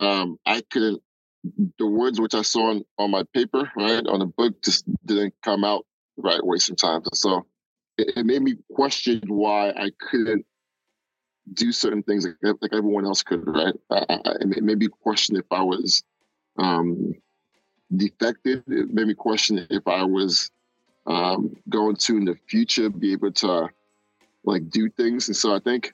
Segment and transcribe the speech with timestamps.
[0.00, 1.02] um, I couldn't.
[1.78, 5.34] The words which I saw on, on my paper, right, on the book, just didn't
[5.42, 5.84] come out
[6.16, 7.06] right way sometimes.
[7.12, 7.44] So
[7.98, 10.46] it, it made me question why I couldn't
[11.52, 13.74] do certain things like, like everyone else could, right?
[13.90, 16.02] I, I, it made me question if I was
[16.58, 17.14] um,
[17.94, 18.62] defective.
[18.66, 20.50] It made me question if I was
[21.06, 23.68] um, going to in the future be able to
[24.44, 25.28] like do things.
[25.28, 25.92] And so I think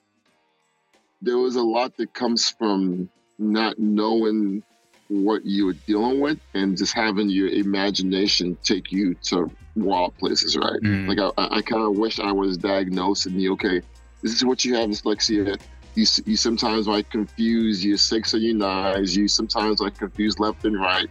[1.22, 3.10] there was a lot that comes from
[3.40, 4.62] not knowing
[5.08, 10.56] what you were dealing with and just having your imagination take you to wild places,
[10.56, 10.80] right?
[10.82, 11.08] Mm.
[11.08, 13.82] Like I, I kind of wish I was diagnosed and be okay,
[14.22, 15.58] this is what you have dyslexia.
[15.96, 19.16] You, you sometimes might confuse your six and your nines.
[19.16, 21.08] You sometimes like confuse left and right.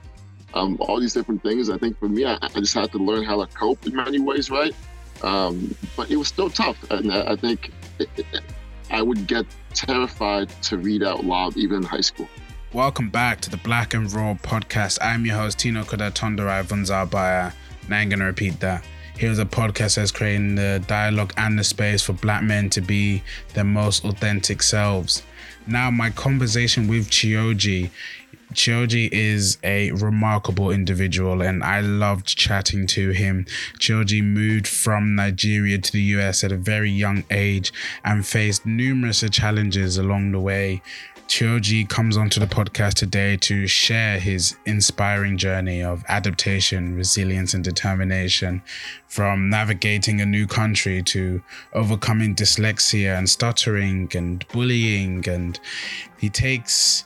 [0.54, 1.70] Um, all these different things.
[1.70, 4.20] I think for me, I, I, just had to learn how to cope in many
[4.20, 4.74] ways, right?
[5.22, 8.26] Um, but it was still tough, and I, I think it, it,
[8.90, 12.28] I would get terrified to read out loud, even in high school.
[12.74, 15.00] Welcome back to the Black and Raww podcast.
[15.02, 17.54] I'm your host, Tino Kodatondarai Bvunzawabaya.
[17.88, 18.86] Now I'm going to repeat that.
[19.18, 23.24] Here's a podcast that's creating the dialogue and the space for black men to be
[23.54, 25.24] their most authentic selves.
[25.68, 27.90] Now, my conversation with Chioji.
[28.54, 33.46] Chioji is a remarkable individual and I loved chatting to him.
[33.80, 37.72] Chioji moved from Nigeria to the US at a very young age
[38.04, 40.82] and faced numerous challenges along the way.
[41.28, 47.64] Chioji comes onto the podcast today to share his inspiring journey of adaptation, resilience, and
[47.64, 48.64] determination
[49.06, 51.40] from navigating a new country to
[51.74, 55.24] overcoming dyslexia and stuttering and bullying.
[55.30, 55.60] And
[56.18, 57.06] he takes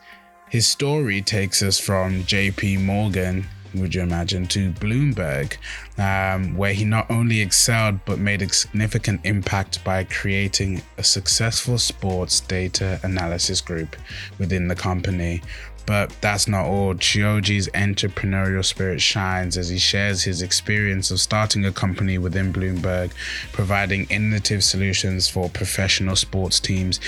[0.53, 5.57] his story takes us from JP Morgan would you imagine, to Bloomberg,
[5.97, 11.79] um, where he not only excelled but made a significant impact by creating a successful
[11.79, 13.95] sports data analysis group
[14.37, 15.41] within the company.
[15.87, 16.93] But that's not all.
[16.93, 23.11] Chioji's entrepreneurial spirit shines as he shares his experience of starting a company within Bloomberg,
[23.53, 26.99] providing innovative solutions for professional sports teams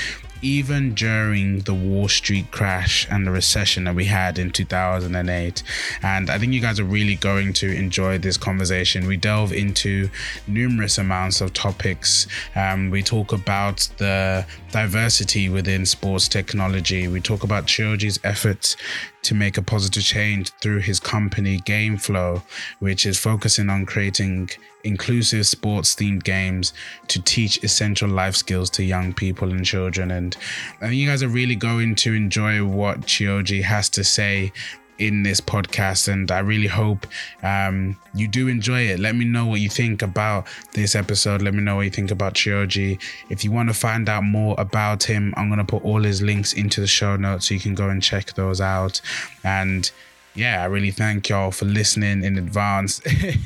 [0.46, 5.64] even during the Wall Street crash and the recession that we had in 2008.
[6.04, 9.08] And I think you guys are really going to enjoy this conversation.
[9.08, 10.08] We delve into
[10.46, 12.28] numerous amounts of topics.
[12.56, 17.08] Um, we talk about the diversity within sports technology.
[17.08, 18.78] We talk about Chioji's efforts
[19.24, 22.44] to make a positive change through his company GameFlow,
[22.78, 24.52] which is focusing on creating
[24.86, 26.74] inclusive sports themed games
[27.08, 30.12] to teach essential life skills to young people and children.
[30.12, 30.36] And
[30.82, 34.52] I think you guys are really going to enjoy what Chioji has to say
[34.98, 36.08] in this podcast.
[36.08, 37.06] And i really hope
[37.44, 39.00] um, you do enjoy it.
[39.00, 41.42] Let me know what you think about this episode.
[41.42, 43.02] Let me know what you think about chioji.
[43.30, 46.22] If you want to find out more about him i'm going to put all his
[46.22, 49.02] links into the show notes so you can go and check those out.
[49.44, 49.92] And
[50.36, 53.02] yeah, I really thank y'all for listening in advance.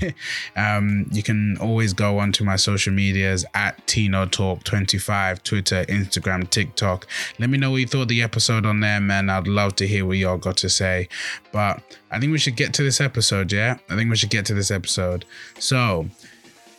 [0.55, 6.49] um, you can always go onto my social medias at Tino Talk 25, Twitter, Instagram,
[6.49, 7.07] TikTok.
[7.37, 9.29] Let me know what you thought of the episode on there, man.
[9.29, 11.07] I'd love to hear what y'all got to say.
[11.51, 13.77] But I think we should get to this episode, yeah?
[13.89, 15.25] I think we should get to this episode.
[15.59, 16.09] So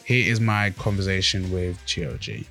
[0.04, 2.46] here is my conversation with Chioji.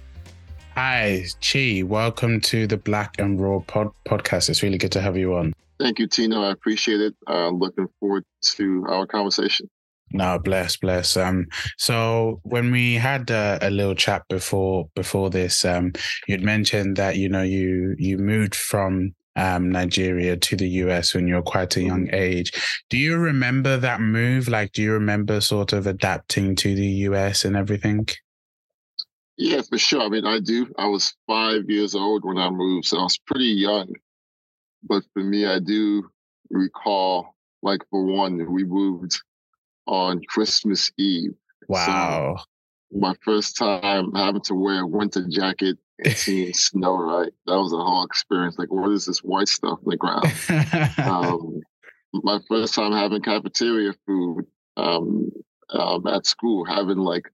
[0.76, 1.84] Hi, Chi.
[1.84, 4.50] Welcome to the Black and Raww pod- podcast.
[4.50, 5.54] It's really good to have you on.
[5.80, 6.44] Thank you, Tino.
[6.44, 7.16] I appreciate it.
[7.28, 9.70] Uh, looking forward to our conversation.
[10.12, 11.16] No, bless, bless.
[11.16, 11.48] Um,
[11.78, 15.94] so when we had uh, a little chat before before this, um,
[16.28, 21.28] you'd mentioned that you know you you moved from um, Nigeria to the US when
[21.28, 22.52] you were quite a young age.
[22.90, 24.48] Do you remember that move?
[24.48, 28.08] Like, do you remember sort of adapting to the US and everything?
[29.40, 30.02] Yeah, for sure.
[30.02, 30.68] I mean, I do.
[30.78, 33.94] I was five years old when I moved, so I was pretty young.
[34.84, 36.10] But for me, I do
[36.50, 39.18] recall, like for one, we moved
[39.88, 41.32] on Christmas Eve.
[41.70, 42.36] Wow.
[42.38, 42.44] So
[43.00, 47.32] my first time having to wear a winter jacket and seeing snow, right?
[47.46, 48.60] That was a whole experience.
[48.60, 50.26] Like, what is this white stuff on the ground?
[50.98, 51.62] um,
[52.12, 55.32] my first time having cafeteria food um,
[55.70, 57.32] um, at school, having like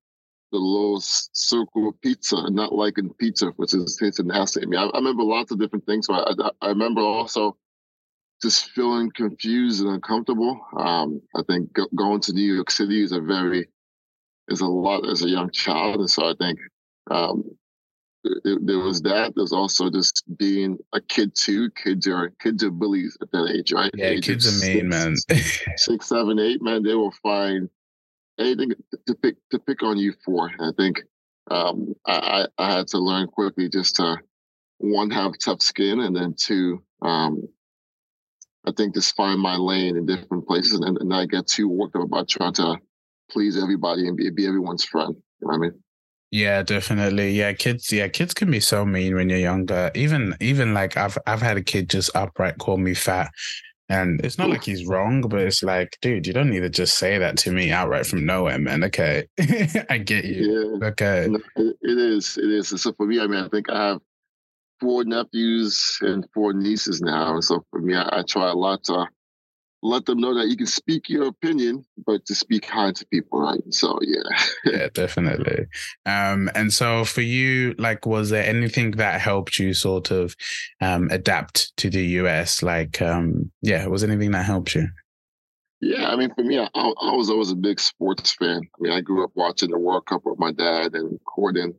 [0.56, 4.62] the little circle pizza, and not liking pizza, which is tasting nasty.
[4.64, 6.08] I mean, I, I, remember lots of different things.
[6.08, 7.58] But I, I, remember also
[8.42, 10.66] just feeling confused and uncomfortable.
[10.78, 13.68] Um, I think go, going to New York City is a very
[14.48, 16.58] is a lot as a young child, and so I think
[17.12, 17.44] um,
[18.24, 19.34] it, there was that.
[19.36, 21.70] There's also just being a kid too.
[21.72, 23.92] Kids are kids are bullies at that age, right?
[23.94, 25.16] Yeah, age kids are mean, man.
[25.76, 26.82] six, seven, eight, man.
[26.82, 27.70] They will find
[28.40, 28.72] anything
[29.08, 30.52] to pick to pick on you for.
[30.60, 31.02] I think
[31.50, 34.18] um, I, I had to learn quickly just to
[34.80, 37.48] one have tough skin, and then two um,
[38.68, 41.96] I think just find my lane in different places and, and not get too worked
[41.96, 42.78] up about trying to
[43.30, 45.16] please everybody and be, be everyone's friend.
[45.16, 45.84] You know what I mean?
[46.32, 47.32] Yeah, definitely.
[47.32, 47.92] Yeah, kids.
[47.92, 49.92] Yeah, kids can be so mean when you're younger.
[49.94, 53.32] Even, even like I've, I've had a kid just upright call me fat,
[53.90, 56.98] and it's not like he's wrong, but it's like, dude, you don't need to just
[56.98, 58.84] say that to me outright from nowhere, man.
[58.84, 59.28] Okay,
[59.90, 60.78] I get you.
[60.80, 60.88] Yeah.
[60.88, 62.38] Okay, it is.
[62.38, 62.70] It is.
[62.70, 64.02] So for me, I mean, I think I have
[64.80, 67.34] four nephews and four nieces now.
[67.34, 69.08] And So for me, I, I try a lot to
[69.82, 73.40] let them know that you can speak your opinion, but to speak kind to people,
[73.40, 73.62] right?
[73.70, 74.24] So yeah.
[74.66, 75.66] yeah, definitely.
[76.06, 80.36] Um, and so for you, like, was there anything that helped you sort of
[80.82, 82.64] um adapt to the US?
[82.64, 84.88] Like, um, yeah, was anything that helped you?
[85.82, 88.62] Yeah, I mean, for me, I, I was always a big sports fan.
[88.64, 91.76] I mean, I grew up watching the World Cup with my dad and recording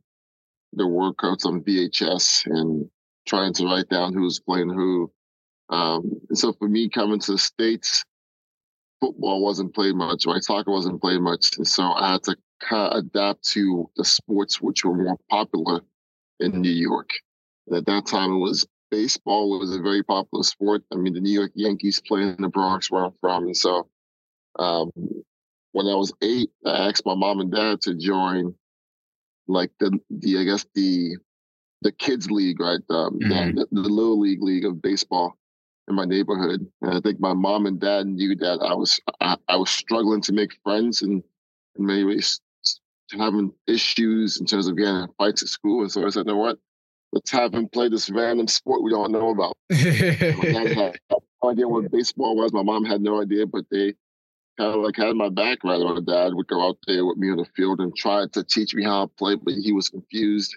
[0.75, 2.89] the World Cups on VHS and
[3.27, 5.11] trying to write down who's playing who.
[5.69, 8.05] Um, and so for me coming to the States,
[9.01, 10.43] football wasn't played much, right?
[10.43, 11.57] Soccer wasn't played much.
[11.57, 15.81] And so I had to kind of adapt to the sports which were more popular
[16.41, 17.11] in New York.
[17.67, 20.83] And at that time, it was baseball was a very popular sport.
[20.93, 23.47] I mean, the New York Yankees play in the Bronx where I'm from.
[23.47, 23.89] And so
[24.59, 24.91] um,
[25.73, 28.55] when I was eight, I asked my mom and dad to join
[29.49, 31.17] like the, the I guess the
[31.83, 32.81] the kids league, right?
[32.89, 33.59] Um, mm-hmm.
[33.59, 35.37] the, the, little league league of baseball
[35.89, 36.67] in my neighborhood.
[36.83, 40.21] And I think my mom and dad knew that I was I, I was struggling
[40.23, 41.23] to make friends and
[41.79, 42.41] in many ways
[43.13, 45.83] having issues in terms of getting fights at school.
[45.83, 46.59] And so I said, you know what?
[47.13, 49.57] Let's have him play this random sport we don't know about.
[49.71, 52.53] my dad had no idea what baseball was.
[52.53, 53.95] My mom had no idea, but they
[54.59, 55.79] kind of like had my back right.
[55.79, 58.75] My dad would go out there with me on the field and try to teach
[58.75, 60.57] me how to play, but he was confused.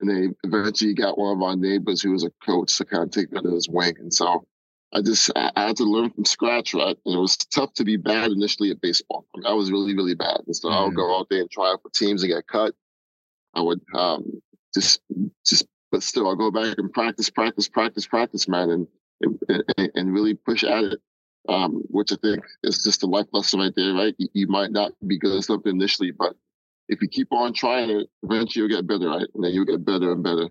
[0.00, 3.10] And they eventually got one of our neighbors who was a coach to kind of
[3.10, 3.94] take me under his wing.
[3.98, 4.44] And so
[4.92, 6.96] I just I had to learn from scratch, right?
[7.06, 9.24] And it was tough to be bad initially at baseball.
[9.34, 10.40] I, mean, I was really, really bad.
[10.46, 10.72] And so mm.
[10.72, 12.74] I would go out there and try out for teams and get cut.
[13.54, 14.42] I would um,
[14.74, 15.00] just
[15.46, 18.86] just but still I'll go back and practice, practice, practice, practice, man, and
[19.48, 21.00] and, and really push at it.
[21.48, 24.14] Um, which I think is just a life lesson right there, right?
[24.18, 26.34] You, you might not be good at something initially, but
[26.88, 29.26] if you keep on trying it, eventually you'll get better, right?
[29.34, 30.50] And then you'll get better and better.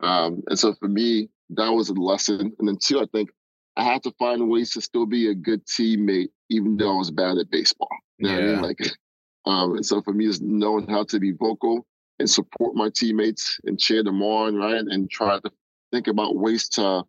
[0.00, 2.52] Um, and so for me, that was a lesson.
[2.58, 3.30] And then two, I think
[3.78, 7.12] I had to find ways to still be a good teammate, even though I was
[7.12, 7.88] bad at baseball.
[8.18, 8.44] You know yeah.
[8.44, 8.62] I mean?
[8.62, 8.80] Like,
[9.46, 11.86] um, and so for me, is knowing how to be vocal
[12.18, 14.82] and support my teammates and cheer them on, right?
[14.84, 15.50] And try to
[15.92, 17.04] think about ways to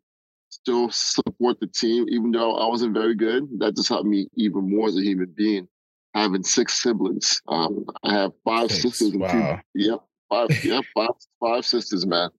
[0.49, 3.47] still support the team, even though I wasn't very good.
[3.59, 5.67] That just helped me even more as a human being.
[6.13, 8.99] Having six siblings, um, I have five six.
[8.99, 9.15] sisters.
[9.15, 9.31] Wow.
[9.31, 9.99] Two, yep,
[10.29, 10.65] five.
[10.65, 12.29] yep, five, five sisters, man.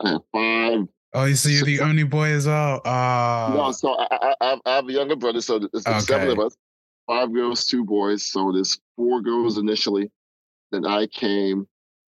[0.00, 2.82] I have five Oh, so you're the only boy as well?
[2.84, 3.52] Uh...
[3.54, 6.00] No, so I, I, I have a younger brother, so there's okay.
[6.00, 6.56] seven of us.
[7.06, 8.22] Five girls, two boys.
[8.22, 10.10] So there's four girls initially.
[10.70, 11.66] Then I came,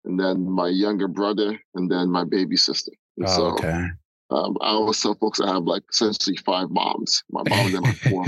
[0.06, 2.92] and then my younger brother, and then my baby sister.
[3.18, 3.88] And oh, so, okay.
[4.30, 7.24] Um, I always tell folks I have like essentially five moms.
[7.32, 8.26] My mom and then my four,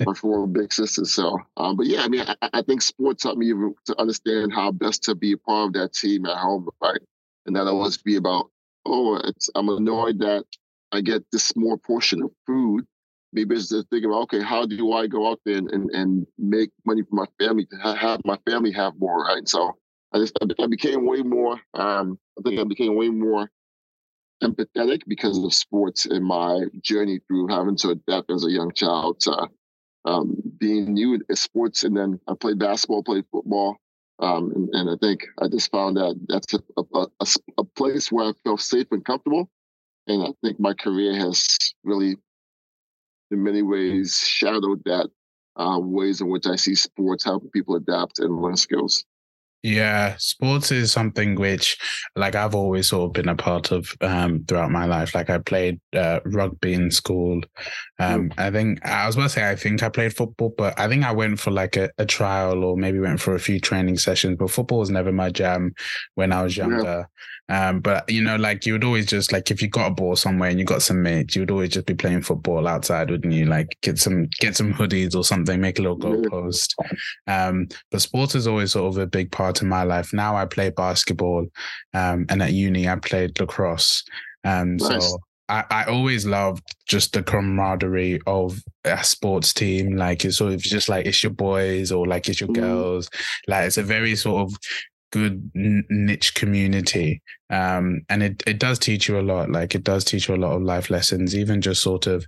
[0.06, 1.12] my four big sisters.
[1.12, 4.52] So, um, but yeah, I mean, I, I think sports helped me even to understand
[4.52, 7.00] how best to be a part of that team at home, right?
[7.46, 8.50] And that always be about
[8.86, 9.20] oh,
[9.54, 10.44] I'm annoyed that
[10.92, 12.84] I get this more portion of food.
[13.32, 16.26] Maybe it's just thinking about, okay, how do I go out there and, and, and
[16.36, 19.48] make money for my family to have my family have more, right?
[19.48, 19.76] So
[20.12, 23.48] I just, I became way more, um, I think I became way more
[24.42, 29.20] empathetic because of sports in my journey through having to adapt as a young child
[29.20, 29.48] to
[30.06, 31.84] um, being new at sports.
[31.84, 33.76] And then I played basketball, played football,
[34.20, 37.26] um, and, and, I think I just found that that's a, a, a,
[37.58, 39.48] a, place where I felt safe and comfortable.
[40.06, 42.16] And I think my career has really,
[43.30, 45.08] in many ways, shadowed that
[45.56, 49.04] uh, ways in which I see sports helping people adapt and learn skills.
[49.62, 51.76] Yeah, sports is something which,
[52.16, 55.14] like, I've always sort of been a part of um, throughout my life.
[55.14, 57.42] Like, I played uh, rugby in school.
[57.98, 60.88] Um, I think I was about to say I think I played football, but I
[60.88, 63.98] think I went for like a, a, trial or maybe went for a few training
[63.98, 64.36] sessions.
[64.38, 65.74] But football was never my jam
[66.14, 67.06] when I was younger.
[67.50, 70.14] Um, but you know, like you would always just like if you got a ball
[70.14, 73.32] somewhere and you got some mates, you would always just be playing football outside, wouldn't
[73.32, 73.46] you?
[73.46, 76.76] Like get some get some hoodies or something, make a little goal post.
[77.26, 80.12] Um, but sports is always sort of a big part of my life.
[80.12, 81.46] Now I play basketball,
[81.92, 84.04] um, and at uni I played lacrosse.
[84.44, 85.10] Um, nice.
[85.10, 89.96] so I, I always loved just the camaraderie of a sports team.
[89.96, 92.54] Like it's sort of just like it's your boys or like it's your mm.
[92.54, 93.10] girls.
[93.48, 94.56] Like it's a very sort of
[95.10, 100.04] good niche community um, and it, it does teach you a lot like it does
[100.04, 102.24] teach you a lot of life lessons even just sort of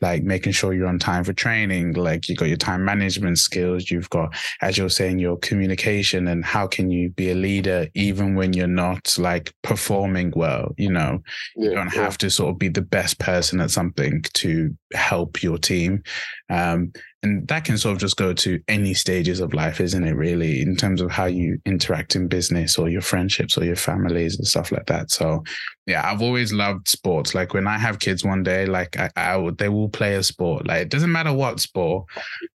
[0.00, 3.90] like making sure you're on time for training like you've got your time management skills
[3.90, 8.34] you've got as you're saying your communication and how can you be a leader even
[8.34, 11.20] when you're not like performing well you know
[11.56, 12.02] yeah, you don't yeah.
[12.02, 16.02] have to sort of be the best person at something to help your team
[16.48, 20.12] um, and that can sort of just go to any stages of life, isn't it?
[20.12, 24.38] Really, in terms of how you interact in business or your friendships or your families
[24.38, 25.10] and stuff like that.
[25.10, 25.42] So,
[25.86, 27.34] yeah, I've always loved sports.
[27.34, 30.22] Like when I have kids one day, like I, I would, they will play a
[30.22, 30.66] sport.
[30.66, 32.06] Like it doesn't matter what sport,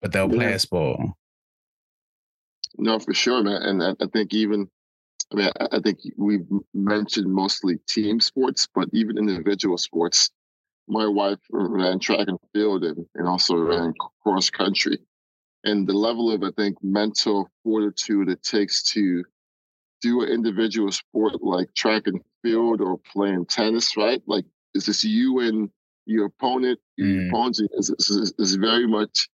[0.01, 0.99] but they'll play a sport.
[2.77, 3.61] No, for sure, man.
[3.61, 4.67] And I, I think even,
[5.31, 10.29] I mean, I, I think we've mentioned mostly team sports, but even individual sports
[10.87, 14.97] my wife ran track and field and, and also ran cross country.
[15.63, 19.23] And the level of, I think, mental fortitude it takes to
[20.03, 24.21] do an individual sport like track and field or playing tennis, right?
[24.27, 24.45] Like,
[24.75, 25.69] is this you and
[26.05, 26.79] your opponent?
[26.97, 27.29] Your mm.
[27.29, 29.29] opponent is, is, is very much,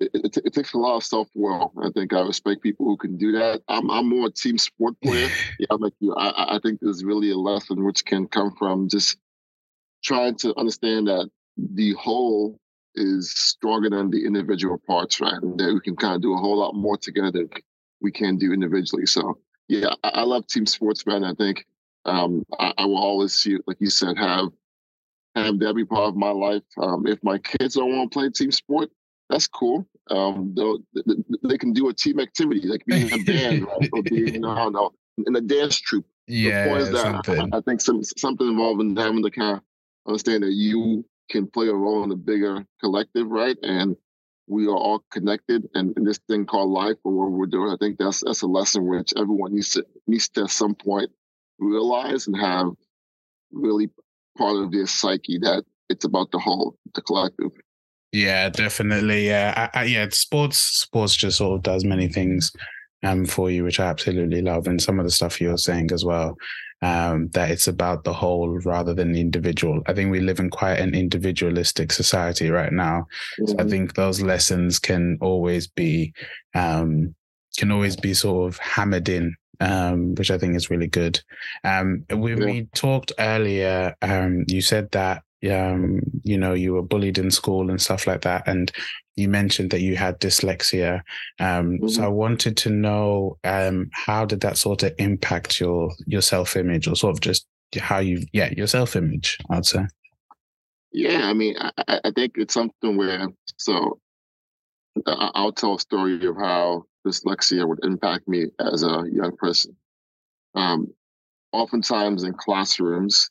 [0.00, 1.72] it, it, it, takes a lot of self will.
[1.82, 3.62] I think I respect people who can do that.
[3.68, 5.28] I'm, I'm more a team sport player.
[5.58, 6.14] yeah, I'm like you.
[6.14, 9.18] I, I think there's really a lesson which can come from just
[10.02, 12.58] trying to understand that the whole
[12.94, 15.34] is stronger than the individual parts, right?
[15.42, 17.50] And that we can kind of do a whole lot more together than
[18.00, 19.06] we can do individually.
[19.06, 21.24] So yeah, I, I love team sports, man.
[21.24, 21.66] I think
[22.04, 24.48] um, I, I, will always see, like you said, have
[25.34, 26.62] have that be part of my life.
[26.78, 28.90] Um, if my kids don't want to play team sport,
[29.30, 29.86] that's cool.
[30.10, 30.54] Um,
[30.94, 31.02] they,
[31.42, 33.90] they can do a team activity, like being in a band, right?
[33.92, 34.92] or being, no, no,
[35.26, 36.06] in a dance troupe.
[36.26, 36.66] Yeah,
[37.28, 39.62] I, I, think some something involving having to kind of
[40.06, 43.56] understand that you can play a role in a bigger collective, right?
[43.62, 43.96] And
[44.46, 47.70] we are all connected and, this thing called life or what we're doing.
[47.70, 51.10] I think that's that's a lesson which everyone needs to needs to at some point
[51.58, 52.68] realize and have
[53.52, 53.88] really
[54.36, 57.52] part of their psyche that it's about the whole, the collective.
[58.12, 59.26] Yeah, definitely.
[59.28, 60.06] Yeah, I, I, yeah.
[60.10, 62.52] Sports, sports just sort of does many things
[63.02, 66.04] um, for you, which I absolutely love, and some of the stuff you're saying as
[66.04, 66.36] well
[66.82, 69.82] um, that it's about the whole rather than the individual.
[69.86, 73.06] I think we live in quite an individualistic society right now.
[73.40, 73.46] Mm-hmm.
[73.46, 73.70] So I mm-hmm.
[73.70, 76.12] think those lessons can always be
[76.54, 77.14] um,
[77.56, 81.20] can always be sort of hammered in um, which I think is really good.
[81.62, 82.46] Um, when yeah.
[82.46, 87.70] we talked earlier, um, you said that um, you know, you were bullied in school
[87.70, 88.44] and stuff like that.
[88.46, 88.72] And
[89.16, 91.00] you mentioned that you had dyslexia.
[91.38, 91.88] Um, mm-hmm.
[91.88, 96.56] So I wanted to know um, how did that sort of impact your your self
[96.56, 97.46] image, or sort of just
[97.78, 99.38] how you, yeah, your self image.
[99.50, 99.86] I'd say.
[100.92, 103.98] Yeah, I mean, I, I think it's something where so
[105.06, 109.76] I'll tell a story of how dyslexia would impact me as a young person.
[110.54, 110.92] Um,
[111.52, 113.30] oftentimes in classrooms,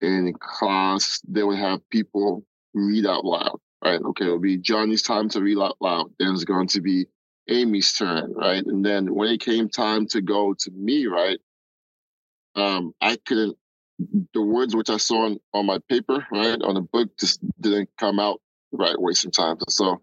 [0.00, 4.00] in class, they would have people read out loud, right?
[4.00, 6.12] Okay, it'll be Johnny's time to read out loud.
[6.18, 7.06] Then it's going to be
[7.48, 8.64] Amy's turn, right?
[8.64, 11.38] And then when it came time to go to me, right?
[12.54, 13.56] Um, I couldn't
[14.32, 17.90] the words which I saw on, on my paper, right, on the book just didn't
[17.98, 19.62] come out the right way sometimes.
[19.68, 20.00] So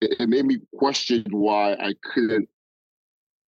[0.00, 2.48] it, it made me question why I couldn't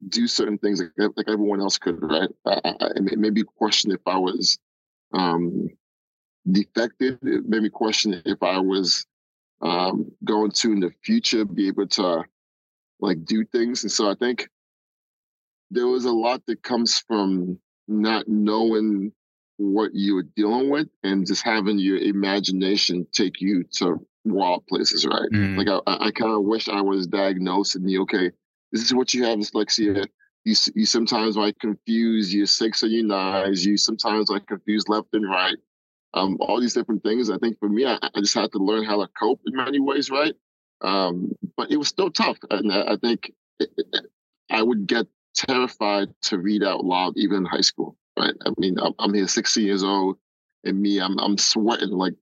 [0.08, 2.30] do certain things like, like everyone else could, right?
[2.46, 4.58] I, I, it made me question if I was
[5.12, 5.68] um,
[6.50, 7.18] defected.
[7.22, 9.04] It made me question if I was
[9.60, 12.24] um, going to in the future be able to
[13.00, 13.82] like do things.
[13.82, 14.48] And so I think
[15.70, 19.12] there was a lot that comes from not knowing
[19.56, 25.04] what you were dealing with and just having your imagination take you to wild places,
[25.04, 25.28] right?
[25.32, 25.56] Mm.
[25.58, 28.30] Like I, I kind of wish I was diagnosed and you okay,
[28.72, 30.06] this is what you have dyslexia.
[30.44, 33.66] You, you sometimes might confuse your six and your nines.
[33.66, 35.56] You sometimes like confuse left and right
[36.14, 37.30] um, all these different things.
[37.30, 39.80] I think for me, I, I, just had to learn how to cope in many
[39.80, 40.34] ways, right?
[40.80, 42.38] Um, but it was still tough.
[42.50, 44.06] And I, think it, it,
[44.50, 48.34] I would get terrified to read out loud, even in high school, right?
[48.46, 50.16] I mean, I'm, I'm here 16 years old,
[50.64, 52.14] and me, I'm, I'm sweating, like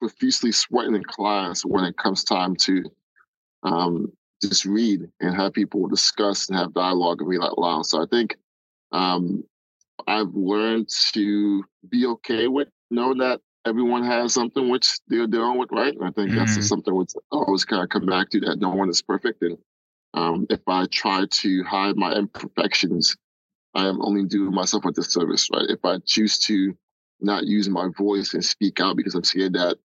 [0.00, 2.84] profusely sweating in class when it comes time to
[3.62, 4.10] um,
[4.42, 7.84] just read and have people discuss and have dialogue and read out loud.
[7.84, 8.36] So I think
[8.92, 9.44] um,
[10.06, 15.70] I've learned to be okay with know that everyone has something which they're dealing with,
[15.72, 15.94] right?
[16.00, 16.36] I think mm-hmm.
[16.36, 19.42] that's something which I always kind of come back to that no one is perfect.
[19.42, 19.58] And
[20.14, 23.16] um, if I try to hide my imperfections,
[23.74, 25.68] I am only doing myself a disservice, right?
[25.68, 26.76] If I choose to
[27.20, 29.76] not use my voice and speak out because I'm scared that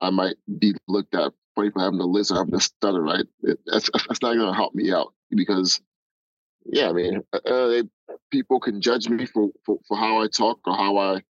[0.00, 3.24] I might be looked at funny for having a list or having a stutter, right?
[3.42, 5.80] It, that's, that's not going to help me out because,
[6.66, 7.82] yeah, I mean, uh,
[8.30, 11.22] people can judge me for, for, for how I talk or how I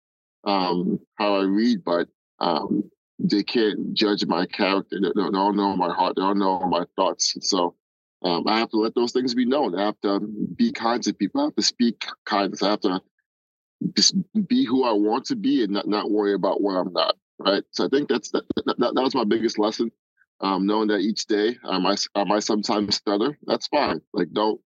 [0.44, 2.08] um, how I read, but
[2.40, 4.98] um, they can't judge my character.
[5.00, 6.16] They, they don't know my heart.
[6.16, 7.36] They don't know my thoughts.
[7.40, 7.74] So
[8.22, 9.78] um, I have to let those things be known.
[9.78, 11.40] I have to be kind to people.
[11.40, 12.62] I have to speak kindness.
[12.62, 13.00] I have to
[13.94, 14.14] just
[14.46, 17.16] be who I want to be and not, not worry about what I'm not.
[17.38, 17.62] Right.
[17.70, 19.92] So I think that's that, that, that was my biggest lesson.
[20.40, 23.38] Um, knowing that each day I might I might sometimes stutter.
[23.46, 24.00] That's fine.
[24.12, 24.60] Like don't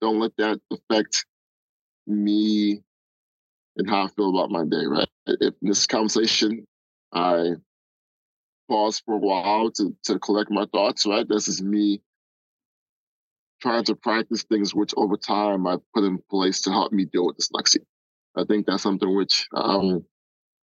[0.00, 1.26] don't let that affect
[2.06, 2.82] me
[3.78, 4.84] and how I feel about my day.
[4.86, 5.08] Right.
[5.26, 6.66] If in this conversation
[7.12, 7.52] I
[8.68, 11.06] pause for a while to to collect my thoughts.
[11.06, 11.26] Right.
[11.28, 12.02] This is me
[13.60, 17.26] trying to practice things which over time I put in place to help me deal
[17.26, 17.80] with dyslexia.
[18.36, 20.04] I think that's something which um,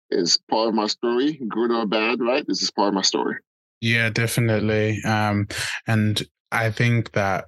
[0.10, 2.46] is part of my story, good or bad, right?
[2.48, 3.36] This is part of my story.
[3.82, 5.04] Yeah, definitely.
[5.04, 5.48] Um,
[5.88, 7.46] and I think that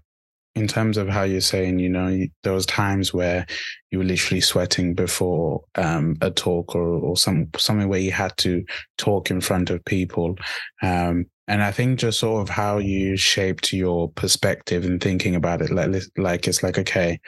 [0.58, 3.46] in terms of how you're saying, you know, there was times where
[3.92, 8.36] you were literally sweating before um, a talk or, or some something where you had
[8.38, 8.66] to
[8.98, 10.36] talk in front of people.
[10.82, 15.62] Um, and I think just sort of how you shaped your perspective and thinking about
[15.62, 17.20] it, like, like it's like, okay,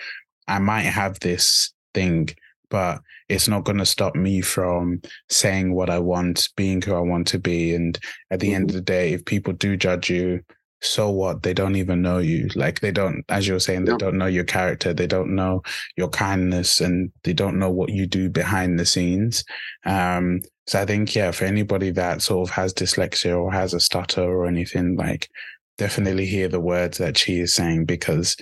[0.48, 2.30] I might have this thing,
[2.70, 7.00] but it's not going to stop me from saying what I want, being who I
[7.00, 7.74] want to be.
[7.74, 7.98] And
[8.32, 8.56] at the mm-hmm.
[8.56, 10.42] end of the day, if people do judge you,
[10.82, 11.44] so what?
[11.44, 12.50] They don't even know you.
[12.56, 14.94] Like they don't, as you're saying, they don't know your character.
[14.94, 15.62] They don't know
[15.98, 19.44] your kindness and they don't know what you do behind the scenes.
[19.86, 23.80] Um, so I think, yeah, for anybody that sort of has dyslexia or has a
[23.80, 25.30] stutter or anything, like
[25.78, 28.38] definitely hear the words that she is saying because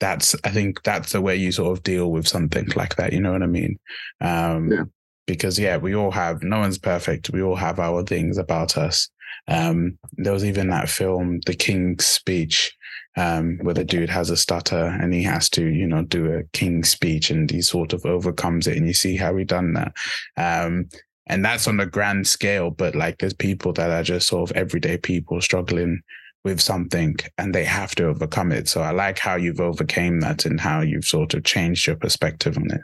[0.00, 3.12] that's, I think that's the way you sort of deal with something like that.
[3.12, 3.78] You know what I mean?
[4.20, 4.84] Um, yeah.
[5.26, 7.30] Because yeah, we all have, no one's perfect.
[7.30, 9.08] We all have our things about us.
[9.48, 12.76] Um, there was even that film, The King's Speech,
[13.16, 16.44] um, where the dude has a stutter and he has to, you know, do a
[16.52, 18.76] king's speech and he sort of overcomes it.
[18.76, 19.92] And you see how he done that.
[20.36, 20.88] Um,
[21.30, 24.56] and that's on a grand scale but like there's people that are just sort of
[24.56, 26.02] everyday people struggling
[26.44, 30.44] with something and they have to overcome it so i like how you've overcame that
[30.44, 32.80] and how you've sort of changed your perspective on it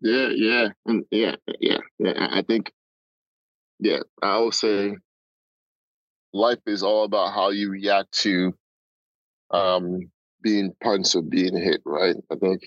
[0.00, 2.70] yeah yeah and yeah yeah yeah i think
[3.80, 4.94] yeah i always say
[6.32, 8.52] life is all about how you react to
[9.50, 9.98] um
[10.42, 12.62] being punched or being hit right i think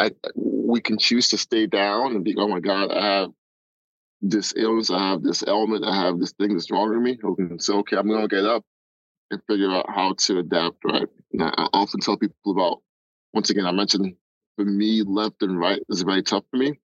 [0.00, 3.30] I, we can choose to stay down and be, oh my God, I have
[4.20, 7.16] this illness, I have this ailment, I have this thing that's wrong with me.
[7.16, 8.64] Can say, okay, I'm gonna get up
[9.30, 11.06] and figure out how to adapt, right?
[11.32, 12.82] And I often tell people about,
[13.32, 14.14] once again, I mentioned
[14.56, 16.78] for me, left and right is very tough for me.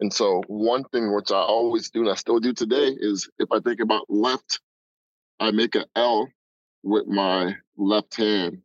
[0.00, 3.48] And so one thing which I always do and I still do today is if
[3.52, 4.60] I think about left,
[5.44, 6.28] I make an L
[6.82, 8.58] with my left hand.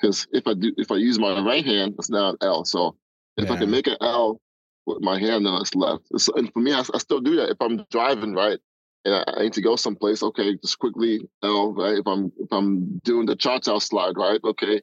[0.00, 2.64] Because if I do if I use my right hand, it's now an L.
[2.64, 2.96] So
[3.36, 3.52] if yeah.
[3.52, 4.40] I can make an L
[4.86, 6.04] with my hand on its left.
[6.16, 7.50] So, and for me, I, I, still do that.
[7.50, 8.58] If I'm driving, right,
[9.04, 11.98] and I, I, need to go someplace, okay, just quickly L, right?
[11.98, 14.80] If I'm if I'm doing the cha-cha slide, right, okay,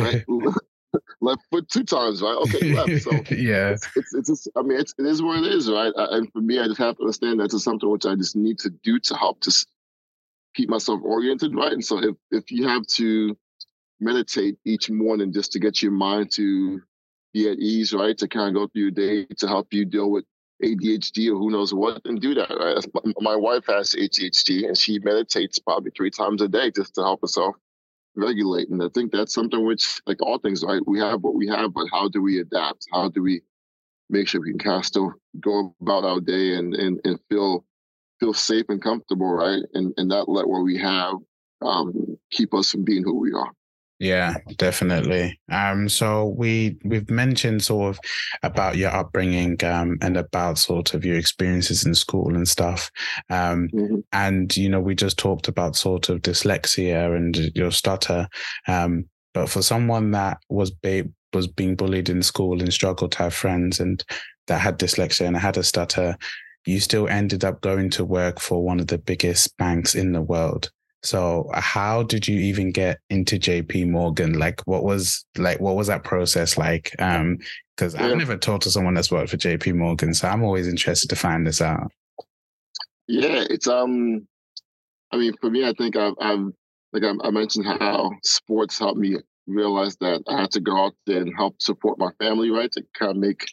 [0.00, 0.24] right,
[1.20, 2.36] left foot two times, right?
[2.36, 3.02] Okay, left.
[3.02, 5.92] So yeah, it's, it's, it's just, I mean, it's, it is what it is, right?
[5.96, 8.58] and for me, I just have to understand that's it's something which I just need
[8.60, 9.68] to do to help just
[10.56, 11.72] keep myself oriented, right?
[11.72, 13.36] And so if if you have to
[14.00, 16.80] meditate each morning just to get your mind to
[17.32, 18.16] be at ease, right?
[18.18, 20.24] To kind of go through your day to help you deal with
[20.62, 23.14] ADHD or who knows what, and do that, right?
[23.20, 27.20] My wife has ADHD and she meditates probably three times a day just to help
[27.20, 27.54] herself
[28.14, 28.70] regulate.
[28.70, 30.80] And I think that's something which, like all things, right?
[30.86, 32.86] We have what we have, but how do we adapt?
[32.92, 33.42] How do we
[34.08, 37.64] make sure we can kind of still go about our day and and, and feel
[38.20, 39.62] feel safe and comfortable, right?
[39.74, 41.14] And and not let what we have
[41.62, 43.50] um, keep us from being who we are.
[43.98, 45.40] Yeah, definitely.
[45.50, 48.00] Um, so we we've mentioned sort of
[48.42, 52.90] about your upbringing um, and about sort of your experiences in school and stuff.
[53.30, 53.96] Um, mm-hmm.
[54.12, 58.28] and you know, we just talked about sort of dyslexia and your stutter.
[58.68, 63.18] Um, but for someone that was ba- was being bullied in school and struggled to
[63.18, 64.04] have friends and
[64.46, 66.16] that had dyslexia and had a stutter,
[66.66, 70.22] you still ended up going to work for one of the biggest banks in the
[70.22, 70.70] world.
[71.02, 74.38] So how did you even get into JP Morgan?
[74.38, 76.94] Like what was like what was that process like?
[76.98, 77.38] Um,
[77.76, 78.06] because yeah.
[78.06, 80.14] I've never talked to someone that's worked for JP Morgan.
[80.14, 81.92] So I'm always interested to find this out.
[83.06, 84.26] Yeah, it's um
[85.12, 86.46] I mean for me I think I've I've
[86.92, 90.94] like I, I mentioned how sports helped me realize that I had to go out
[91.06, 92.72] there and help support my family, right?
[92.72, 93.46] To kind of make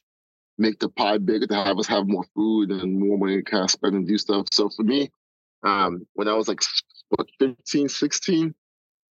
[0.57, 3.63] make the pie bigger, to have us have more food and more money to kind
[3.63, 4.47] of spend and do stuff.
[4.51, 5.09] So for me,
[5.63, 6.61] um, when I was like
[7.09, 8.53] what, 15, 16,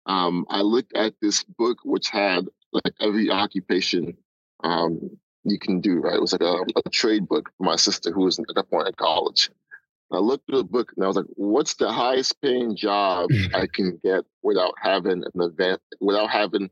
[0.06, 4.18] um, I looked at this book which had like every occupation
[4.64, 6.16] um, you can do, right?
[6.16, 8.88] It was like a, a trade book for my sister who was at that point
[8.88, 9.50] in college.
[10.12, 13.68] I looked through the book and I was like, what's the highest paying job I
[13.72, 16.70] can get without having an event, without having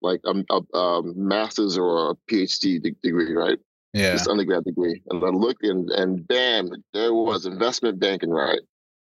[0.00, 3.58] like a, a, a master's or a PhD degree, right?
[3.92, 4.12] Yeah.
[4.12, 5.02] This undergrad degree.
[5.08, 8.60] And I looked and, and bam, there was investment banking, right?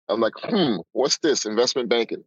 [0.09, 1.45] I'm like, hmm, what's this?
[1.45, 2.23] Investment banking.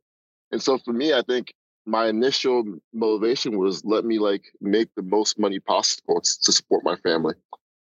[0.51, 1.53] And so for me, I think
[1.87, 6.97] my initial motivation was let me like make the most money possible to support my
[6.97, 7.35] family.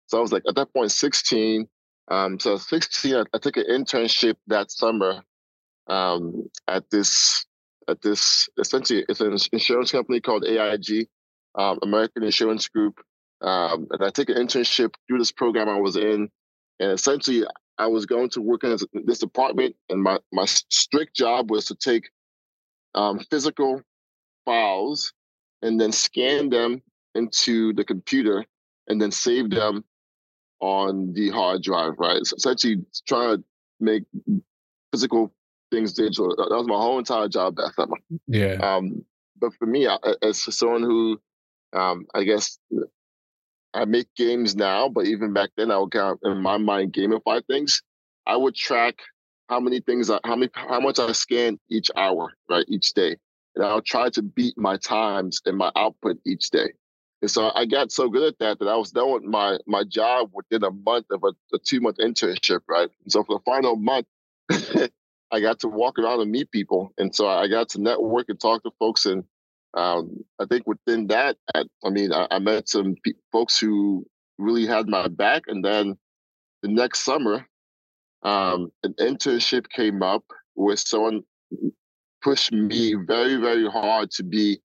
[0.08, 1.68] So I was like, at that point, 16.
[2.10, 5.22] Um, so 16, I, I took an internship that summer
[5.88, 7.46] um, at this
[7.88, 11.08] at this essentially it's an insurance company called AIG,
[11.56, 13.02] um, American Insurance Group.
[13.41, 16.30] Um, and I took an internship through this program I was in,
[16.80, 17.43] and essentially
[17.77, 21.75] I was going to work in this department, and my my strict job was to
[21.75, 22.10] take
[22.93, 23.82] um, physical
[24.45, 25.13] files
[25.62, 26.82] and then scan them
[27.15, 28.45] into the computer
[28.88, 29.84] and then save them
[30.60, 32.25] on the hard drive, right?
[32.25, 32.77] So essentially
[33.08, 33.43] trying to
[33.80, 34.04] make
[34.91, 35.34] physical
[35.71, 36.36] things digital.
[36.36, 37.97] That was my whole entire job that summer.
[38.27, 38.56] Yeah.
[38.62, 39.04] Um,
[39.39, 39.88] but for me,
[40.21, 41.19] as someone who,
[41.73, 42.60] um, I guess,
[43.74, 46.94] I make games now, but even back then, I would kind of, in my mind,
[46.94, 47.82] gamify things.
[48.28, 48.96] I would track
[49.50, 53.16] how many things, I, how many, how much I scan each hour, right, each day,
[53.56, 56.74] and I'll try to beat my times and my output each day.
[57.22, 59.84] And so I got so good at that that I was done with my my
[59.84, 62.90] job within a month of a, a two month internship, right?
[63.04, 64.08] And so for the final month,
[65.32, 68.40] I got to walk around and meet people, and so I got to network and
[68.40, 69.06] talk to folks.
[69.06, 69.24] And
[69.74, 74.06] um, I think within that, I, I mean, I, I met some pe- folks who
[74.38, 75.44] really had my back.
[75.48, 75.98] And then
[76.62, 77.48] the next summer,
[78.24, 80.24] um, an internship came up
[80.56, 81.22] where someone
[82.22, 84.60] pushed me very, very hard to be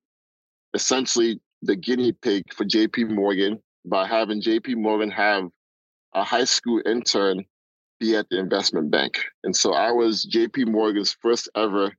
[0.75, 5.45] essentially the guinea pig for JP Morgan by having JP Morgan have
[6.15, 7.45] a high school intern
[7.99, 9.25] be at the investment bank.
[9.45, 11.93] And so I was JP Morgan's first ever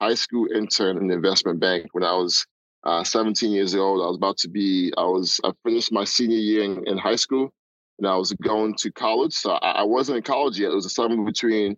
[0.00, 2.46] high school intern in the investment bank when I was
[2.84, 4.02] uh, 17 years old.
[4.02, 7.16] I was about to be, I was, I finished my senior year in, in high
[7.16, 7.52] school
[7.98, 9.32] and I was going to college.
[9.32, 10.70] So I, I, wasn't in college yet.
[10.70, 11.76] It was a summer between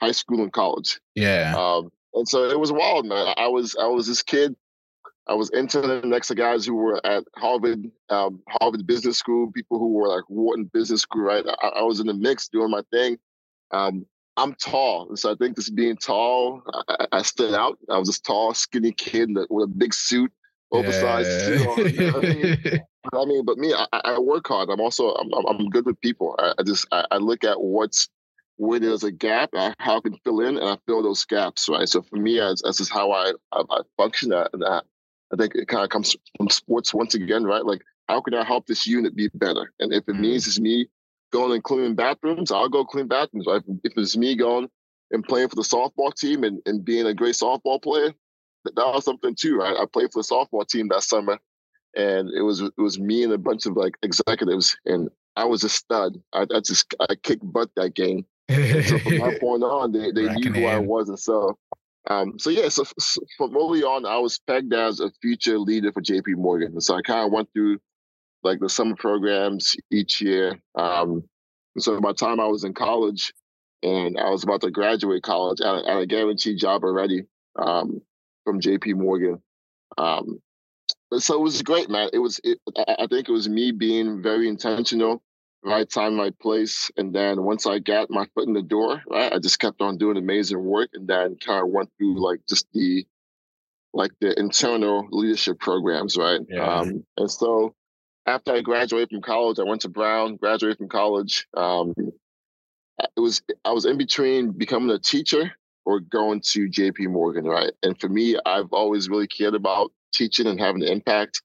[0.00, 1.00] high school and college.
[1.14, 1.54] Yeah.
[1.56, 3.34] Um, and so it was wild, man.
[3.36, 4.56] I was, I was this kid
[5.28, 9.78] I was interning next to guys who were at Harvard, um, Harvard Business School, people
[9.78, 11.44] who were like Wharton Business School, right?
[11.62, 13.18] I, I was in the mix doing my thing.
[13.72, 17.78] Um, I'm tall, and so I think this being tall, I, I, stood out.
[17.88, 20.30] I was this tall, skinny kid with a big suit,
[20.72, 21.58] oversized yeah.
[21.58, 21.94] suit on.
[21.94, 22.82] You know I, mean?
[23.14, 23.44] I, mean?
[23.44, 24.68] but me, I, I, work hard.
[24.68, 26.36] I'm also I'm, I'm good with people.
[26.38, 28.08] I, just I, look at what's
[28.58, 31.88] where there's a gap, how I can fill in, and I fill those gaps, right?
[31.88, 34.80] So for me, as as is how I I, function, and I,
[35.32, 37.64] I think it kind of comes from sports once again, right?
[37.64, 39.72] Like, how can I help this unit be better?
[39.80, 40.20] And if it mm.
[40.20, 40.88] means it's me
[41.32, 43.46] going and cleaning bathrooms, I'll go clean bathrooms.
[43.46, 43.62] Right?
[43.84, 44.68] If it's me going
[45.10, 48.12] and playing for the softball team and, and being a great softball player,
[48.64, 49.76] that was something too, right?
[49.76, 51.38] I played for the softball team that summer,
[51.94, 55.64] and it was it was me and a bunch of like executives, and I was
[55.64, 56.20] a stud.
[56.32, 58.26] I, I just I kicked butt that game.
[58.50, 61.56] so from that point on, they, they knew who I was, and so
[62.08, 65.92] um, so yeah, so, so, from early on, I was pegged as a future leader
[65.92, 66.72] for JP Morgan.
[66.72, 67.78] And so I kind of went through
[68.42, 70.58] like the summer programs each year.
[70.74, 71.24] Um,
[71.78, 73.32] so by the time I was in college
[73.82, 77.24] and I was about to graduate college, I, had a guaranteed job already
[77.56, 78.00] um,
[78.44, 79.42] from JP Morgan.
[79.98, 80.40] Um,
[81.18, 82.10] so it was great, man.
[82.12, 85.22] It was, it, I think it was me being very intentional
[85.66, 86.90] right time, right place.
[86.96, 89.98] And then once I got my foot in the door, right, I just kept on
[89.98, 93.04] doing amazing work and then kind of went through like just the
[93.92, 96.40] like the internal leadership programs, right?
[96.48, 96.62] Yeah.
[96.62, 97.74] Um, and so
[98.26, 101.46] after I graduated from college, I went to Brown, graduated from college.
[101.56, 105.52] Um, it was I was in between becoming a teacher
[105.84, 107.72] or going to JP Morgan, right?
[107.82, 111.42] And for me, I've always really cared about teaching and having an impact.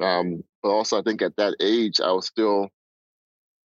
[0.00, 2.70] Um, but also I think at that age, I was still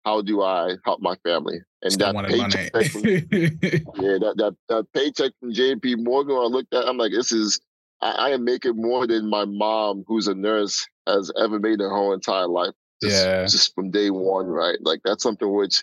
[0.07, 1.59] how do I help my family?
[1.83, 6.73] And Still that paycheck, from, yeah, that, that that paycheck from JP Morgan, I looked
[6.73, 7.61] at, I'm like, this is,
[8.01, 11.91] I, I, am making more than my mom, who's a nurse, has ever made her
[11.91, 12.75] whole entire life.
[13.03, 14.79] Just, yeah, just from day one, right?
[14.83, 15.83] Like that's something which,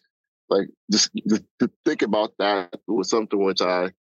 [0.49, 3.91] like, just to, to think about that was something which I,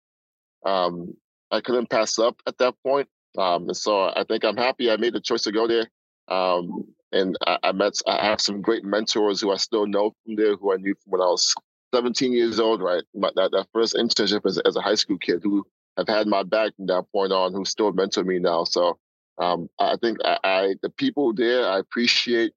[0.65, 1.13] um,
[1.51, 3.07] I couldn't pass up at that point.
[3.37, 5.89] Um, and so I think I'm happy I made the choice to go there.
[6.27, 10.35] Um, and I, I, met, I have some great mentors who I still know from
[10.35, 11.53] there, who I knew from when I was
[11.93, 13.03] 17 years old, right?
[13.13, 15.65] My, that, that first internship as, as a high school kid who
[15.97, 18.63] have had my back from that point on, who still mentor me now.
[18.65, 18.99] So
[19.39, 22.53] um, I think I, I, the people there, I appreciate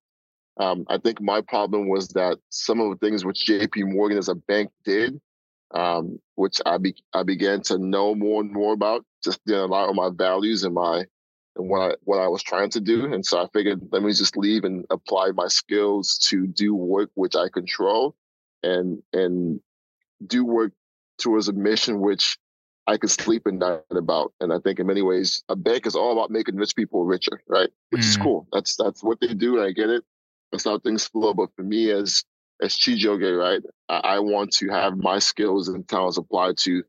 [0.58, 3.84] Um, I think my problem was that some of the things which J.P.
[3.84, 5.20] Morgan as a bank did,
[5.74, 9.88] um, which I be, I began to know more and more about, just didn't align
[9.88, 11.04] with my values and my
[11.56, 13.12] and what I what I was trying to do.
[13.12, 17.10] And so I figured let me just leave and apply my skills to do work
[17.14, 18.14] which I control
[18.62, 19.60] and and
[20.26, 20.72] do work
[21.18, 22.38] towards a mission which
[22.86, 24.32] I could sleep at night about.
[24.40, 27.40] And I think in many ways, a bank is all about making rich people richer,
[27.48, 27.68] right?
[27.90, 28.08] Which mm.
[28.08, 28.46] is cool.
[28.52, 29.62] That's that's what they do.
[29.62, 30.04] I get it.
[30.52, 31.34] That's how things flow.
[31.34, 32.24] But for me as
[32.62, 36.82] as Chijioge, right, I, I want to have my skills and talents applied to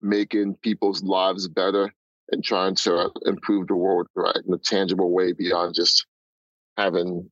[0.00, 1.92] making people's lives better
[2.30, 6.06] and trying to improve the world, right, in a tangible way beyond just
[6.76, 7.30] having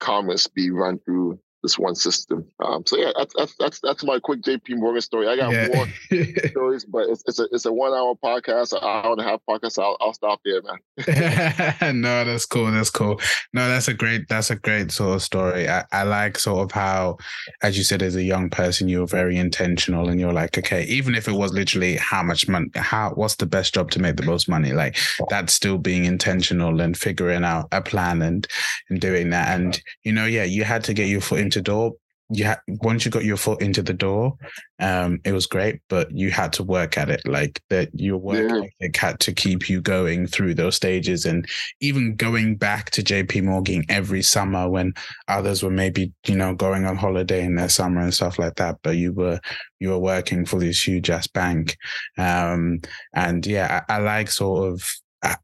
[0.00, 2.44] commerce be run through this one system.
[2.64, 5.28] Um, so yeah, that's, that's that's that's my quick JP Morgan story.
[5.28, 5.68] I got yeah.
[5.74, 5.86] more
[6.48, 9.40] stories, but it's, it's a it's a one hour podcast, an hour and a half
[9.48, 9.72] podcast.
[9.72, 12.00] So I'll, I'll stop there, man.
[12.00, 12.70] no, that's cool.
[12.70, 13.20] That's cool.
[13.52, 15.68] No, that's a great that's a great sort of story.
[15.68, 17.18] I, I like sort of how,
[17.62, 20.84] as you said, as a young person, you were very intentional, and you're like, okay,
[20.84, 24.16] even if it was literally how much money, how what's the best job to make
[24.16, 24.96] the most money, like
[25.28, 28.48] that's still being intentional and figuring out a plan and
[28.90, 29.48] and doing that.
[29.48, 31.92] And you know, yeah, you had to get your foot in into door
[32.34, 34.34] you had once you got your foot into the door
[34.80, 38.48] um it was great but you had to work at it like that your work
[38.48, 38.62] yeah.
[38.80, 41.46] ethic had to keep you going through those stages and
[41.80, 44.94] even going back to jp morgan every summer when
[45.28, 48.78] others were maybe you know going on holiday in their summer and stuff like that
[48.82, 49.38] but you were
[49.78, 51.76] you were working for this huge ass bank
[52.16, 52.80] um
[53.12, 54.82] and yeah I, I like sort of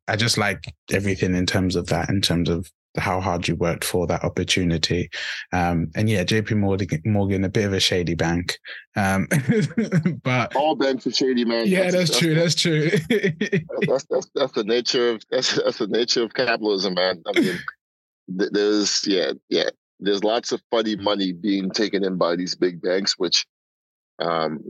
[0.08, 3.84] I just like everything in terms of that, in terms of how hard you worked
[3.84, 5.10] for that opportunity.
[5.52, 8.58] Um, and yeah, JP Morgan, Morgan, a bit of a shady bank.
[8.96, 9.28] Um,
[10.22, 11.66] but all banks are shady, man.
[11.66, 12.34] Yeah, that's, that's true.
[12.34, 12.90] That's, true.
[13.86, 17.22] that's, that's, that's the nature of that's, that's the nature of capitalism, man.
[17.26, 17.58] I mean,
[18.28, 19.70] there's yeah, yeah.
[20.00, 23.46] There's lots of funny money being taken in by these big banks, which
[24.20, 24.60] um,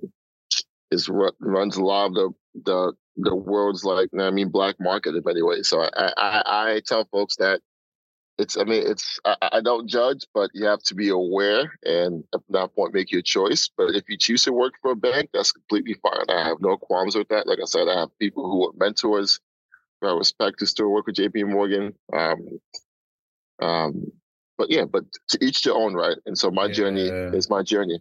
[0.91, 2.31] is runs a lot of the
[2.65, 5.69] the the world's like I mean black market in many ways.
[5.69, 7.61] So I I, I tell folks that
[8.39, 12.25] it's i mean it's I, I, don't judge but you have to be aware and
[12.33, 13.69] at that point make your choice.
[13.77, 16.25] But if you choose to work for a bank that's completely fine.
[16.29, 17.47] I have no qualms with that.
[17.47, 19.41] Like i said i have people who are mentors
[20.01, 22.61] who i respect to still work with jp morgan um,
[23.61, 24.13] um,
[24.57, 26.17] but yeah but to each their own right?
[26.27, 26.73] And so my yeah.
[26.73, 28.01] journey is my journey.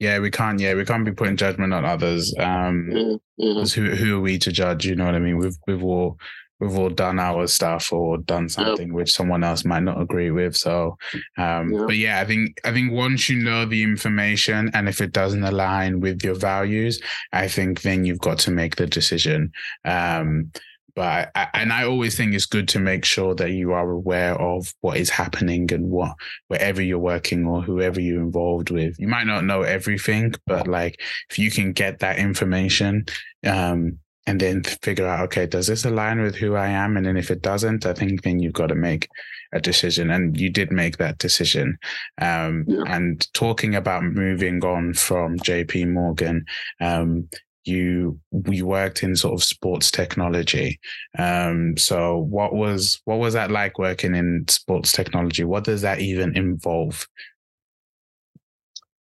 [0.00, 3.64] Yeah we can't yeah we can't be putting judgment on others um yeah, yeah.
[3.64, 5.38] who, who are we to judge you know what i mean?
[5.38, 6.18] We've we've all
[6.60, 8.94] we've all done our stuff or done something yep.
[8.94, 10.56] which someone else might not agree with.
[10.56, 10.96] So,
[11.36, 11.86] um, yep.
[11.86, 15.44] but yeah, I think I think once you know the information and if it doesn't
[15.44, 17.00] align with your values,
[17.32, 19.52] I think then you've got to make the decision.
[19.84, 20.50] Um,
[20.98, 24.34] but I, and I always think it's good to make sure that you are aware
[24.34, 26.16] of what is happening and what
[26.48, 28.98] wherever you're working or whoever you're involved with.
[28.98, 33.06] You might not know everything, but like if you can get that information,
[33.46, 36.96] um, and then figure out, okay, does this align with who I am?
[36.96, 39.08] And then if it doesn't, I think then you've got to make
[39.52, 40.10] a decision.
[40.10, 41.78] And you did make that decision.
[42.20, 42.82] Um, yeah.
[42.86, 46.44] And talking about moving on from JP Morgan,
[46.80, 47.28] um,
[47.64, 50.80] you you worked in sort of sports technology.
[51.18, 55.44] Um, so what was what was that like working in sports technology?
[55.44, 57.06] What does that even involve?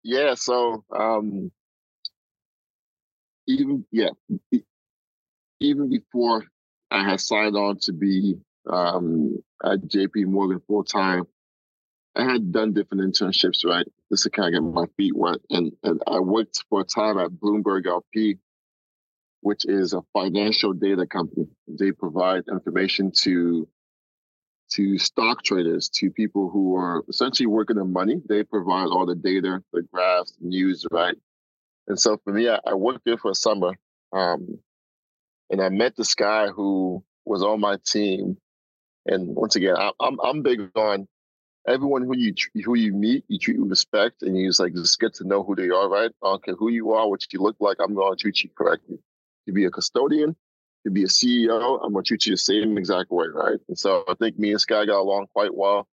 [0.04, 1.52] Yeah, so um,
[3.48, 4.10] even yeah,
[5.60, 6.44] even before
[6.92, 8.36] I had signed on to be
[8.70, 11.26] um, at JP Morgan full time,
[12.16, 13.86] I had done different internships, right?
[14.10, 15.38] Just to kind of get my feet wet.
[15.50, 18.38] And, and I worked for a time at Bloomberg LP,
[19.42, 21.48] which is a financial data company.
[21.68, 23.68] They provide information to
[24.72, 28.20] to stock traders, to people who are essentially working on money.
[28.28, 31.16] They provide all the data, the graphs, news, right?
[31.88, 33.74] And so for me, I, I worked there for a summer.
[34.12, 34.58] Um,
[35.50, 38.38] and I met this guy who was on my team.
[39.06, 41.08] And once again, I, I'm I'm big on
[41.68, 45.00] everyone who you who you meet, you treat with respect, and you just like just
[45.00, 46.12] get to know who they are, right?
[46.24, 47.78] I don't care who you are, what you look like.
[47.80, 48.98] I'm going to treat you correctly.
[49.48, 50.36] To be a custodian,
[50.86, 53.60] to be a CEO, I'm going to treat you the same exact way, right?
[53.68, 55.88] And so I think me and Sky got along quite well.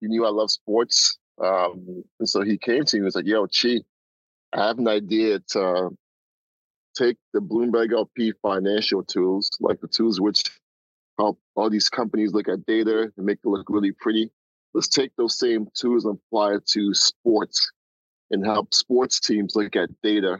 [0.00, 3.26] He knew I love sports, um, and so he came to me and was like,
[3.26, 3.80] "Yo, Chi,
[4.52, 5.90] I have an idea to
[6.94, 10.42] take the Bloomberg LP financial tools, like the tools which
[11.18, 14.30] help all these companies look at data and make it look really pretty.
[14.72, 17.70] Let's take those same tools and apply it to sports
[18.30, 20.38] and help sports teams look at data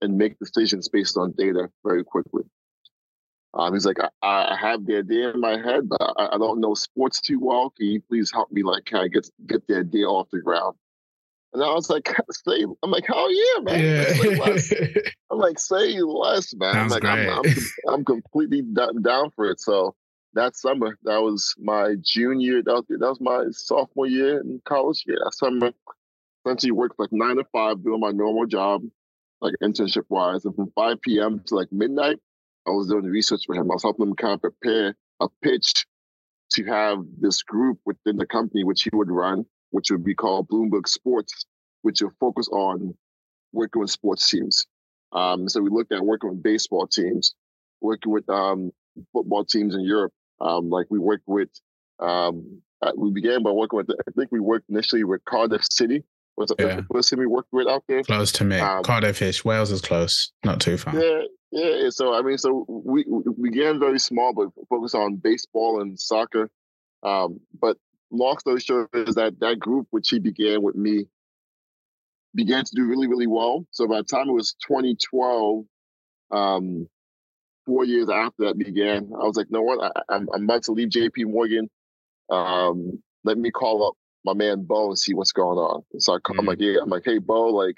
[0.00, 2.42] and make decisions based on data very quickly.
[3.54, 6.60] Um, he's like, I, I, have the idea in my head, but I, I, don't
[6.60, 7.70] know sports too well.
[7.70, 10.76] Can you please help me, like, kind of get get the idea off the ground?
[11.52, 13.84] And I was like, say, I'm like, oh yeah, man.
[13.84, 15.00] Yeah.
[15.30, 16.74] I'm like, say less, man.
[16.74, 17.04] Sounds I'm like.
[17.04, 19.60] I'm, I'm, I'm completely down for it.
[19.60, 19.94] So
[20.34, 25.04] that summer, that was my junior, that was, that was my sophomore year in college.
[25.06, 25.72] Yeah, that summer,
[26.44, 28.82] essentially worked like nine to five doing my normal job,
[29.40, 30.44] like internship wise.
[30.44, 31.42] And from 5 p.m.
[31.46, 32.18] to like midnight,
[32.66, 33.70] I was doing research for him.
[33.70, 35.86] I was helping him kind of prepare a pitch
[36.52, 40.48] to have this group within the company, which he would run, which would be called
[40.48, 41.46] Bloomberg Sports,
[41.82, 42.94] which will focus on
[43.52, 44.66] working with sports teams.
[45.12, 47.34] Um, so we looked at working with baseball teams,
[47.80, 48.72] working with um,
[49.12, 50.12] football teams in Europe.
[50.40, 51.48] Um, like we worked with,
[52.00, 56.04] um, uh, we began by working with, I think we worked initially with Cardiff City.
[56.36, 56.80] Was the yeah.
[56.92, 58.02] first city we worked with out there?
[58.02, 58.58] Close to me.
[58.58, 59.42] Um, Cardiff-ish.
[59.42, 60.94] Wales is close, not too far.
[60.94, 61.88] Yeah, yeah.
[61.88, 66.50] So I mean, so we, we began very small, but focus on baseball and soccer.
[67.02, 67.78] Um, but
[68.10, 71.06] long story short is that that group, which he began with me,
[72.34, 73.66] began to do really, really well.
[73.70, 75.64] So by the time it was 2012,
[76.30, 76.88] um,
[77.64, 79.92] four years after that began, I was like, no what?
[80.08, 81.68] I, am about to leave JP Morgan.
[82.30, 85.82] Um, let me call up my man Bo and see what's going on.
[85.98, 86.40] So I call, mm-hmm.
[86.40, 87.76] I'm like, yeah, I'm like, hey Bo, like,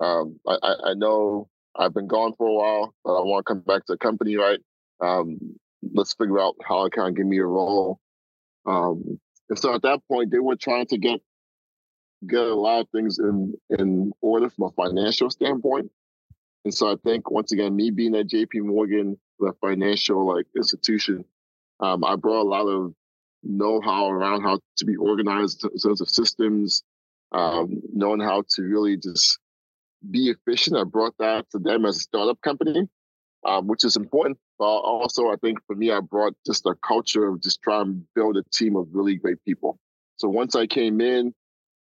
[0.00, 3.60] um, I, I know I've been gone for a while, but I want to come
[3.60, 4.58] back to the company, right?
[5.00, 5.38] Um,
[5.92, 7.98] let's figure out how I can give me a role.
[8.66, 11.20] Um, and so at that point, they were trying to get
[12.26, 15.90] get a lot of things in in order from a financial standpoint.
[16.64, 21.24] And so I think once again, me being at JP Morgan, the financial like institution,
[21.80, 22.94] um, I brought a lot of
[23.42, 26.82] know-how around how to be organized in terms of systems,
[27.32, 29.38] um, knowing how to really just
[30.10, 30.76] be efficient.
[30.76, 32.88] I brought that to them as a startup company,
[33.44, 34.38] um, which is important.
[34.58, 38.00] But also, I think for me, I brought just a culture of just trying to
[38.14, 39.78] build a team of really great people.
[40.16, 41.34] So once I came in,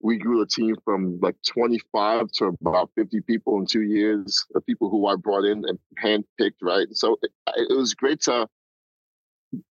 [0.01, 4.65] we grew the team from like 25 to about 50 people in two years of
[4.65, 6.87] people who I brought in and handpicked, right?
[6.91, 8.47] So it, it was great to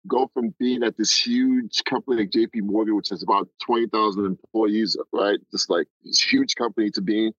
[0.07, 4.97] go from being at this huge company like JP Morgan, which has about 20,000 employees,
[5.13, 5.39] right?
[5.51, 7.33] Just like this huge company to being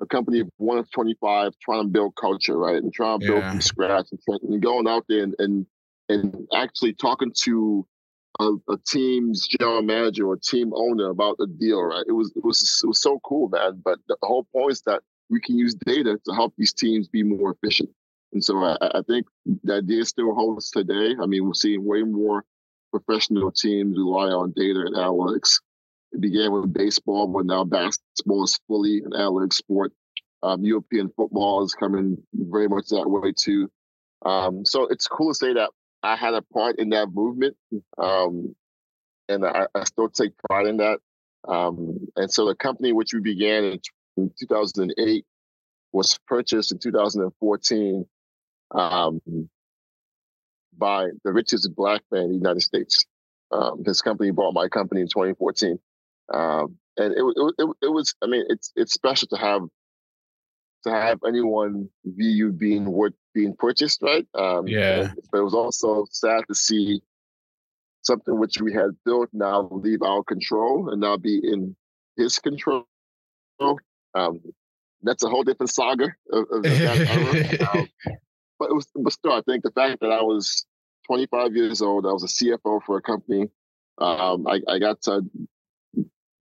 [0.00, 2.82] a company of one of 25 trying to build culture, right?
[2.82, 3.50] And trying to build yeah.
[3.50, 5.66] from scratch and, and going out there and, and,
[6.08, 7.86] and actually talking to
[8.40, 12.04] a, a, team's general manager or team owner about the deal, right?
[12.06, 13.80] It was it was it was so cool, man.
[13.82, 17.22] But the whole point is that we can use data to help these teams be
[17.22, 17.90] more efficient.
[18.32, 19.26] And so I, I think
[19.64, 21.14] the idea still holds today.
[21.20, 22.44] I mean, we're seeing way more
[22.90, 25.60] professional teams rely on data and analytics.
[26.16, 29.92] It began with baseball, but now basketball is fully an analytics sport.
[30.42, 33.70] Um, European football is coming very much that way too.
[34.24, 35.68] Um, so it's cool to say that
[36.02, 37.54] I had a part in that movement,
[37.98, 38.56] um,
[39.28, 41.00] and I, I, still take pride in that.
[41.46, 43.80] Um, and so the company which we began in,
[44.16, 45.22] in 2008
[45.92, 48.06] was purchased in 2014
[48.70, 49.20] um,
[50.78, 53.04] by the richest black man in the United States.
[53.50, 55.78] Um, his company bought my company in 2014,
[56.32, 58.14] um, and it, it, it, it was.
[58.22, 59.62] I mean, it's it's special to have
[60.84, 64.26] to have anyone view you being worth being purchased, right?
[64.34, 65.12] Um, yeah.
[65.30, 67.02] But it was also sad to see
[68.02, 71.76] something which we had built now leave our control and now be in
[72.16, 72.86] his control.
[74.14, 74.40] Um,
[75.02, 77.88] that's a whole different saga of, of that um,
[78.58, 80.66] but it was, but still, I think the fact that I was
[81.06, 83.48] 25 years old, I was a CFO for a company.
[83.98, 85.22] Um, I, I got to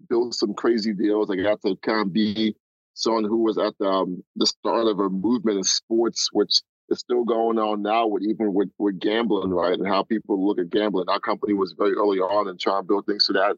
[0.08, 1.30] build some crazy deals.
[1.30, 2.56] I got to kind of be
[2.94, 7.00] someone who was at the, um, the start of a movement in sports, which is
[7.00, 9.78] still going on now with even with, with gambling, right?
[9.78, 11.10] And how people look at gambling.
[11.10, 13.58] Our company was very early on and trying to build things so that.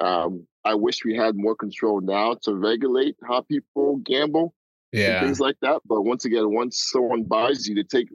[0.00, 4.54] Um, I wish we had more control now to regulate how people gamble.
[4.92, 5.20] Yeah.
[5.20, 5.82] things like that.
[5.84, 8.08] But once again, once someone buys you, they take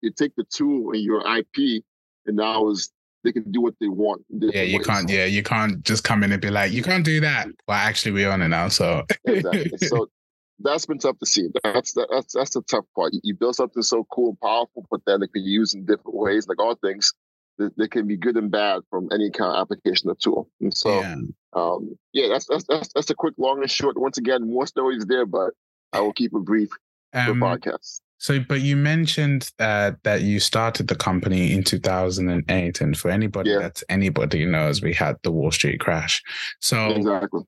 [0.00, 1.84] you take the tool and your IP,
[2.26, 2.92] and now is
[3.24, 4.24] they can do what they want.
[4.30, 4.86] Yeah, you ways.
[4.86, 5.10] can't.
[5.10, 7.48] Yeah, you can't just come in and be like, you can't do that.
[7.66, 8.68] Well, actually, we're on it now.
[8.68, 9.76] So exactly.
[9.78, 10.08] So
[10.60, 11.48] that's been tough to see.
[11.64, 13.12] That's the, that's that's the tough part.
[13.22, 16.14] You build something so cool and powerful, but then it can be used in different
[16.14, 16.46] ways.
[16.48, 17.12] Like all things,
[17.58, 20.48] they, can be good and bad from any kind of application or tool.
[20.60, 21.16] And so, yeah,
[21.54, 23.98] um, yeah that's, that's that's that's a quick, long and short.
[23.98, 25.50] Once again, more stories there, but
[25.92, 26.70] I will keep it brief
[27.12, 28.00] um, for podcasts.
[28.18, 33.50] So, but you mentioned uh, that you started the company in 2008, and for anybody
[33.50, 33.58] yeah.
[33.60, 36.22] that's anybody knows, we had the Wall Street crash.
[36.60, 37.42] So, exactly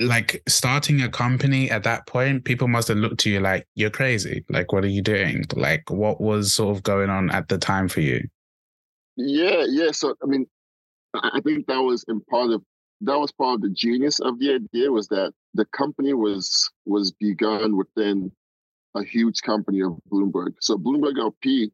[0.00, 3.90] like starting a company at that point, people must have looked to you like you're
[3.90, 4.44] crazy.
[4.48, 5.44] Like, what are you doing?
[5.54, 8.26] Like, what was sort of going on at the time for you?
[9.16, 9.90] Yeah, yeah.
[9.92, 10.46] So I mean,
[11.14, 12.62] I think that was in part of
[13.02, 17.12] that was part of the genius of the idea was that the company was was
[17.12, 18.32] begun within
[18.94, 20.54] a huge company of Bloomberg.
[20.60, 21.72] So Bloomberg LP,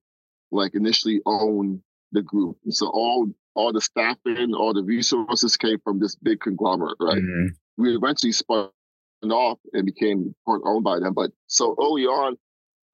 [0.50, 1.80] like initially owned
[2.12, 2.56] the group.
[2.64, 7.16] And so all all the staffing, all the resources came from this big conglomerate, right?
[7.16, 7.82] Mm-hmm.
[7.82, 8.68] We eventually spun
[9.24, 11.14] off and became part owned by them.
[11.14, 12.36] But so early on,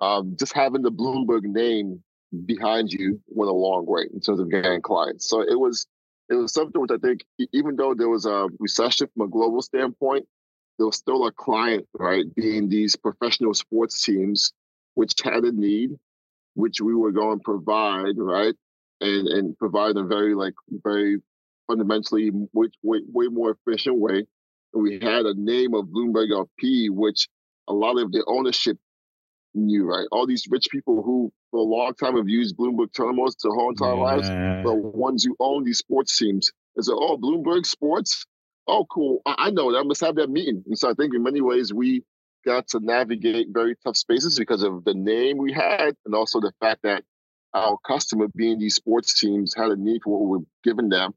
[0.00, 2.02] um, just having the Bloomberg name
[2.46, 5.28] behind you went a long way in terms of getting clients.
[5.28, 5.86] So it was
[6.28, 9.60] it was something which I think, even though there was a recession from a global
[9.60, 10.26] standpoint,
[10.86, 14.52] was still a client, right, being these professional sports teams,
[14.94, 15.90] which had a need,
[16.54, 18.54] which we were going to provide, right,
[19.00, 21.18] and and provide a very like very
[21.66, 24.26] fundamentally which way, way more efficient way.
[24.74, 27.28] And we had a name of Bloomberg LP, which
[27.68, 28.78] a lot of the ownership
[29.54, 30.06] knew, right?
[30.12, 33.70] All these rich people who for a long time have used Bloomberg terminals their whole
[33.70, 34.02] entire yeah.
[34.02, 36.50] lives, the ones who own these sports teams.
[36.76, 38.26] And so, oh, Bloomberg Sports?
[38.66, 39.20] Oh, cool.
[39.26, 39.86] I, I know that.
[39.86, 40.62] Let's have that meeting.
[40.66, 42.04] And so I think in many ways we
[42.44, 46.52] got to navigate very tough spaces because of the name we had and also the
[46.60, 47.04] fact that
[47.54, 51.14] our customer being these sports teams had a need for what we were giving them.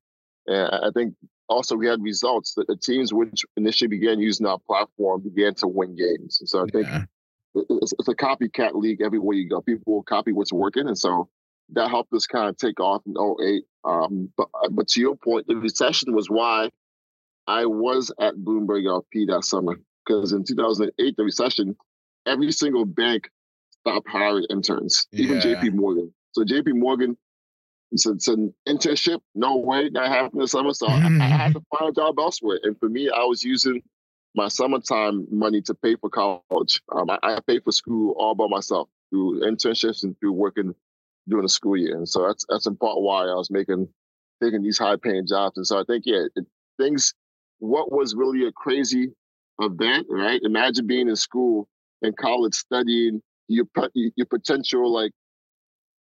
[0.47, 1.15] And I think
[1.47, 5.67] also we had results that the teams which initially began using our platform began to
[5.67, 6.39] win games.
[6.39, 7.05] And so I think yeah
[7.55, 9.61] it's, it's, a copycat league everywhere you go.
[9.61, 11.29] People will copy what's working, and so
[11.73, 13.63] that helped us kind of take off in 08.
[13.83, 16.69] Um, but uh, but to your point, the recession was why
[17.47, 21.75] I was at Bloomberg LP that summer because in 2008, the recession,
[22.25, 23.29] every single bank
[23.81, 25.25] stopped hiring interns, yeah.
[25.25, 26.13] even JP Morgan.
[26.33, 27.17] So JP Morgan
[27.91, 29.21] it's an internship.
[29.33, 30.73] No way that happened this summer.
[30.73, 32.59] So I, I, had to find a job elsewhere.
[32.63, 33.81] And for me, I was using
[34.35, 36.81] my summertime money to pay for college.
[36.93, 40.75] Um, I, I paid for school all by myself through internships and through working
[41.27, 41.95] during the school year.
[41.95, 43.87] And so that's that's in part why I was making
[44.43, 45.57] taking these high paying jobs.
[45.57, 46.45] And so I think yeah, it,
[46.77, 47.13] things.
[47.65, 49.09] What was really a crazy
[49.59, 50.39] event, right?
[50.43, 51.67] Imagine being in school
[52.01, 55.11] in college studying your your potential like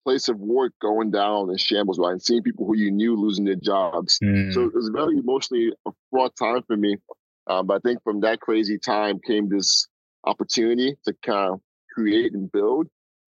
[0.03, 2.11] place of work going down in shambles, right?
[2.11, 4.19] And seeing people who you knew losing their jobs.
[4.23, 4.53] Mm.
[4.53, 6.97] So it was very emotionally a fraught time for me.
[7.47, 9.87] Um, but I think from that crazy time came this
[10.23, 11.61] opportunity to kind of
[11.93, 12.87] create and build.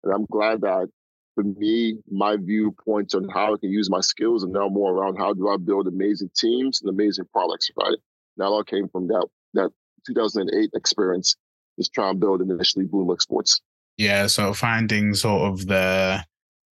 [0.03, 0.87] And I'm glad that
[1.35, 5.17] for me, my viewpoints on how I can use my skills and now more around
[5.17, 7.97] how do I build amazing teams and amazing products, right?
[8.37, 9.71] That all came from that that
[10.07, 11.35] 2008 experience,
[11.77, 13.61] just trying to build initially Bloomberg Sports.
[13.97, 16.23] Yeah, so finding sort of the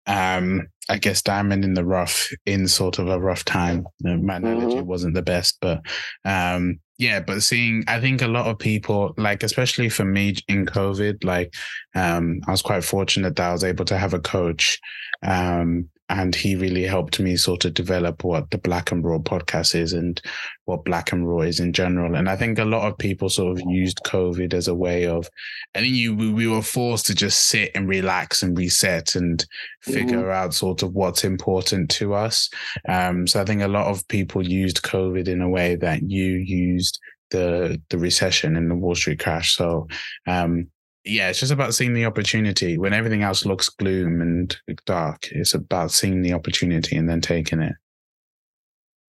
[0.05, 3.87] um, I guess diamond in the rough in sort of a rough time.
[4.01, 4.85] My analogy mm-hmm.
[4.85, 5.81] wasn't the best, but
[6.25, 10.65] um, yeah, but seeing, I think a lot of people, like especially for me in
[10.65, 11.53] COVID, like
[11.95, 14.79] um, I was quite fortunate that I was able to have a coach
[15.23, 19.73] um, and he really helped me sort of develop what the Black and Raww podcast
[19.73, 20.21] is and
[20.65, 22.15] what Black and Raww is in general.
[22.15, 25.29] And I think a lot of people sort of used COVID as a way of,
[25.75, 29.45] I think you we were forced to just sit and relax and reset and
[29.81, 30.31] figure mm-hmm.
[30.31, 32.49] out sort of what's important to us.
[32.87, 36.25] Um, so I think a lot of people used COVID in a way that you
[36.25, 36.99] used
[37.31, 39.55] the the recession and the Wall Street crash.
[39.55, 39.87] So
[40.27, 40.67] um,
[41.05, 45.27] yeah, it's just about seeing the opportunity when everything else looks gloom and dark.
[45.31, 47.73] It's about seeing the opportunity and then taking it.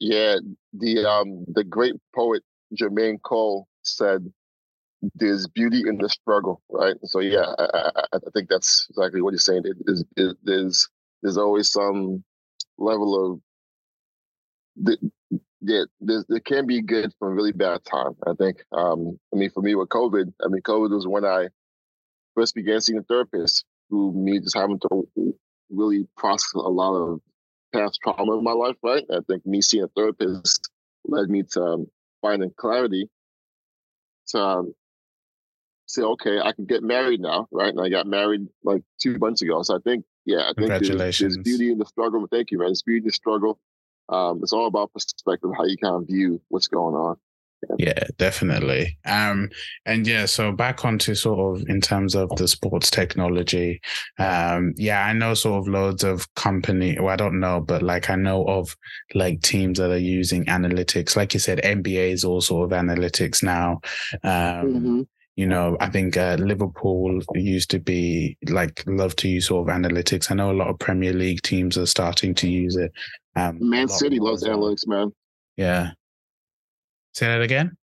[0.00, 0.36] Yeah,
[0.72, 2.42] the um the great poet
[2.74, 4.30] Jermaine Cole said,
[5.14, 6.96] "There's beauty in the struggle." Right.
[7.04, 9.62] So yeah, I, I, I think that's exactly what he's saying.
[9.64, 10.88] It is, it, there's
[11.22, 12.24] there's always some
[12.76, 13.40] level of
[14.76, 14.98] the,
[15.60, 18.14] yeah, there can be good from really bad time.
[18.26, 18.64] I think.
[18.72, 21.48] Um, I mean, for me with COVID, I mean, COVID was when I
[22.34, 25.06] first began seeing a therapist who me just having to
[25.70, 27.20] really process a lot of
[27.72, 29.04] past trauma in my life, right?
[29.10, 30.70] I think me seeing a therapist
[31.06, 31.86] led me to um,
[32.22, 33.10] finding clarity
[34.28, 34.74] to um,
[35.86, 37.68] say, okay, I can get married now, right?
[37.68, 39.62] And I got married like two months ago.
[39.62, 42.26] So I think, yeah, I think there's, there's, beauty in the struggle.
[42.30, 42.68] Thank you, man.
[42.68, 43.58] There's beauty in the struggle.
[44.08, 47.16] Um, it's all about perspective, how you kind of view what's going on.
[47.78, 48.98] Yeah, definitely.
[49.04, 49.50] Um,
[49.86, 53.80] and yeah, so back onto sort of in terms of the sports technology.
[54.18, 56.98] Um, yeah, I know sort of loads of company.
[56.98, 58.76] Well, I don't know, but like I know of
[59.14, 61.16] like teams that are using analytics.
[61.16, 63.80] Like you said, NBA is all sort of analytics now.
[64.22, 65.02] Um, mm-hmm.
[65.36, 69.74] You know, I think uh, Liverpool used to be like love to use sort of
[69.74, 70.30] analytics.
[70.30, 72.92] I know a lot of Premier League teams are starting to use it.
[73.34, 75.12] Um, Man City loves analytics, man.
[75.56, 75.90] Yeah.
[77.14, 77.76] Say that again.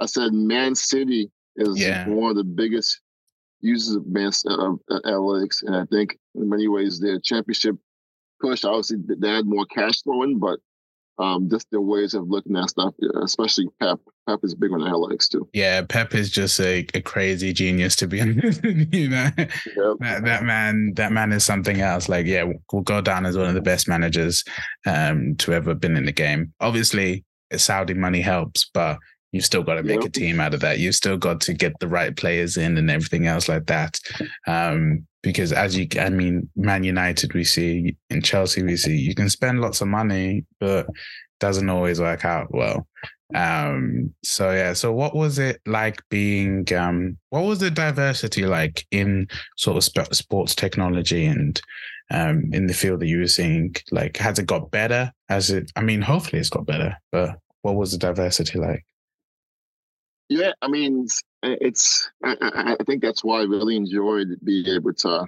[0.00, 2.08] I said Man City is Yeah.
[2.08, 3.00] one of the biggest
[3.60, 7.76] users of man of uh, analytics, and I think in many ways their championship
[8.40, 8.64] push.
[8.64, 10.58] Obviously, they had more cash flowing, but
[11.18, 12.92] um, just their ways of looking at stuff,
[13.22, 14.00] especially Pep.
[14.28, 15.48] Pep is big on analytics too.
[15.52, 18.62] Yeah, Pep is just a, a crazy genius to be honest.
[18.64, 19.46] you know, Yep.
[20.00, 22.08] that, that man, that man is something else.
[22.08, 24.42] Like, yeah, will go down as one of the best managers
[24.86, 26.52] um, to ever been in the game.
[26.60, 27.24] Obviously,
[27.56, 28.98] Saudi money helps, but
[29.32, 30.08] you've still got to make Yep.
[30.08, 30.78] a team out of that.
[30.78, 33.98] You've still got to get the right players in and everything else like that.
[34.46, 39.14] Um, because as you, I mean, Man United, we see in Chelsea, we see you
[39.14, 40.86] can spend lots of money, but
[41.40, 42.86] doesn't always work out well.
[43.34, 48.86] Um, so yeah, so what was it like being um what was the diversity like
[48.90, 49.26] in
[49.56, 51.60] sort of sp- sports technology and
[52.10, 53.74] um in the field that you were seeing?
[53.90, 55.12] Like has it got better?
[55.28, 58.84] Has it I mean hopefully it's got better, but what was the diversity like?
[60.28, 61.06] Yeah, I mean,
[61.42, 65.26] it's- I I think that's why I really enjoyed being able to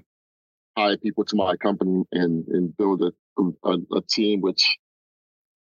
[0.76, 3.12] hire people to my company and and build a
[3.64, 4.76] a, a team which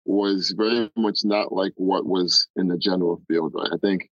[0.04, 3.52] was very much not like what was in the general field.
[3.54, 3.70] Right?
[3.72, 4.08] I think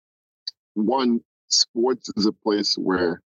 [0.74, 3.22] one sports is a place where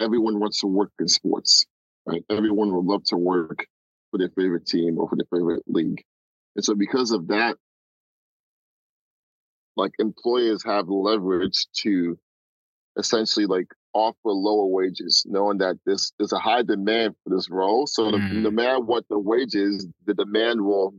[0.00, 1.64] everyone wants to work in sports.
[2.06, 2.24] Right?
[2.30, 3.66] Everyone would love to work
[4.10, 6.02] for their favorite team or for their favorite league,
[6.56, 7.56] and so because of that,
[9.76, 12.18] like employers have leverage to
[12.96, 17.86] essentially like offer lower wages, knowing that this there's a high demand for this role.
[17.86, 18.42] So the, Mm.
[18.42, 20.94] no matter what the wage is, the demand will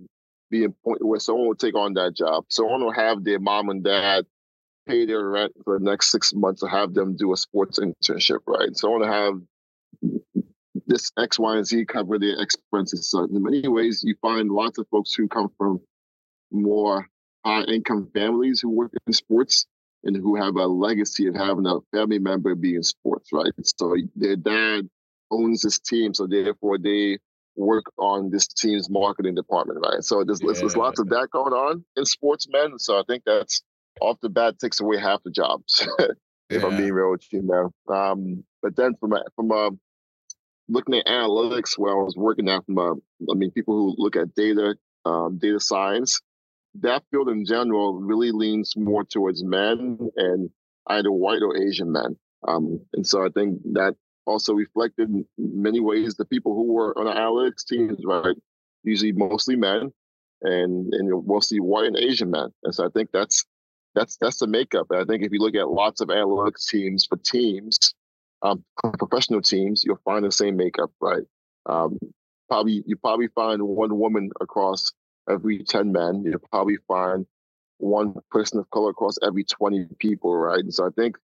[0.49, 2.45] be in point where someone will take on that job.
[2.49, 4.25] Someone will have their mom and dad
[4.87, 8.39] pay their rent for the next six months to have them do a sports internship,
[8.47, 8.75] right?
[8.75, 9.41] Someone will have
[10.93, 13.09] this X, Y, and Z cover their expenses.
[13.09, 15.81] So in many ways, you find lots of folks who come from
[16.51, 17.07] more
[17.43, 19.65] high income families who work in sports
[20.03, 23.51] and who have a legacy of having a family member be in sports, right?
[23.63, 24.87] So their dad
[25.31, 27.17] owns this team, so therefore they
[27.55, 30.03] work on this team's marketing department, right?
[30.03, 32.77] So there's, there's, there's lots of that going on in sports, man.
[32.77, 33.63] So I think that's
[33.99, 35.87] off the bat takes away half the jobs,
[36.49, 37.71] if I'm being real with you now.
[37.93, 39.69] Um, but then from a, from a,
[40.69, 42.93] looking at analytics, where I was working at from a,
[43.31, 46.21] I mean, people who look at data, um, data science,
[46.81, 50.49] that field in general really leans more towards men and
[50.87, 52.17] either white or Asian men.
[52.47, 53.95] Um, and so I think that
[54.25, 58.35] also reflected in many ways the people who were on the analytics teams, right?
[58.83, 59.91] Usually mostly men
[60.41, 62.49] and, and mostly white and Asian men.
[62.63, 63.45] And so I think that's
[63.95, 64.87] that's that's the makeup.
[64.89, 67.93] And I think if you look at lots of analytics teams for teams,
[68.43, 68.63] um,
[68.99, 71.23] professional teams, you'll find the same makeup, right?
[71.67, 71.99] Um,
[72.49, 74.93] probably you probably find one woman across
[75.29, 76.23] every 10 men.
[76.25, 77.25] You'll probably find
[77.79, 80.59] one person of color across every 20 people, right?
[80.59, 81.17] And so I think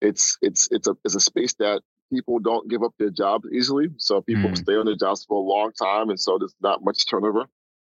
[0.00, 3.88] it's it's it's a it's a space that people don't give up their jobs easily.
[3.98, 4.58] So people Mm.
[4.58, 7.46] stay on their jobs for a long time, and so there's not much turnover.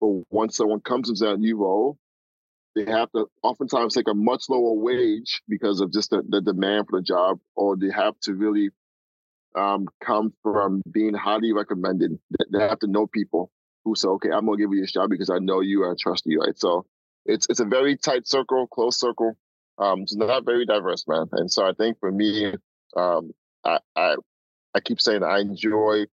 [0.01, 1.99] But once someone comes into that new role,
[2.75, 6.87] they have to oftentimes take a much lower wage because of just the, the demand
[6.89, 8.71] for the job, or they have to really
[9.57, 12.19] um, come from being highly recommended.
[12.53, 13.51] They- have to know people
[13.85, 15.97] who say, "Okay, I'm gonna give you this job because I know you and I
[16.01, 16.59] trust you." Right?
[16.59, 16.87] So
[17.27, 19.37] it's it's a very tight circle, close circle.
[19.79, 21.27] Um, it's not very diverse, man.
[21.33, 22.55] And so I think for me,
[22.97, 23.33] um,
[23.65, 24.17] I, I
[24.75, 26.07] I keep saying I enjoy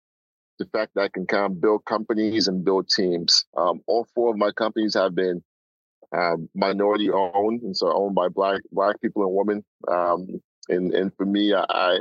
[0.59, 3.45] the fact that I can kind of build companies and build teams.
[3.57, 5.43] Um, all four of my companies have been
[6.17, 9.65] um, minority owned, and so owned by black black people and women.
[9.87, 11.99] Um, and and for me, I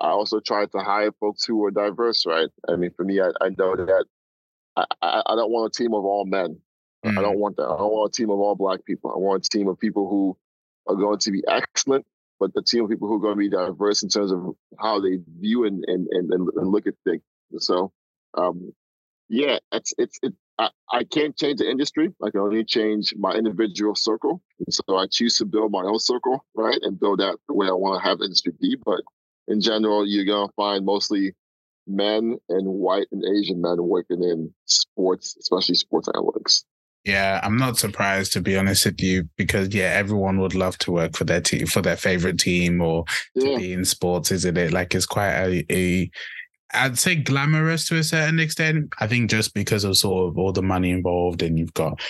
[0.00, 2.48] I also try to hire folks who are diverse, right?
[2.68, 4.04] I mean, for me, I, I know that
[4.76, 6.60] I, I, I don't want a team of all men.
[7.04, 7.22] I Mm.
[7.22, 7.64] don't want that.
[7.64, 9.12] I don't want a team of all black people.
[9.14, 10.36] I want a team of people who
[10.88, 12.06] are going to be excellent,
[12.40, 15.00] but the team of people who are going to be diverse in terms of how
[15.00, 17.22] they view and and and, and and look at things.
[17.58, 17.92] So,
[18.34, 18.72] um,
[19.28, 20.34] yeah, it's it's it.
[20.58, 22.12] I, I can't change the industry.
[22.22, 24.42] I can only change my individual circle.
[24.58, 27.68] And so I choose to build my own circle, right, and build that the way
[27.68, 28.76] I want to have industry be.
[28.84, 29.00] But
[29.46, 31.34] in general, you're gonna find mostly
[31.86, 36.64] men and white and Asian men working in sports, especially sports analytics.
[37.04, 40.92] Yeah, I'm not surprised to be honest with you because yeah, everyone would love to
[40.92, 43.04] work for their team for their favorite team or
[43.38, 44.72] to be in sports, isn't it?
[44.72, 46.10] Like it's quite a, a
[46.74, 48.92] I'd say glamorous to a certain extent.
[49.00, 52.00] I think just because of sort of all the money involved and you've got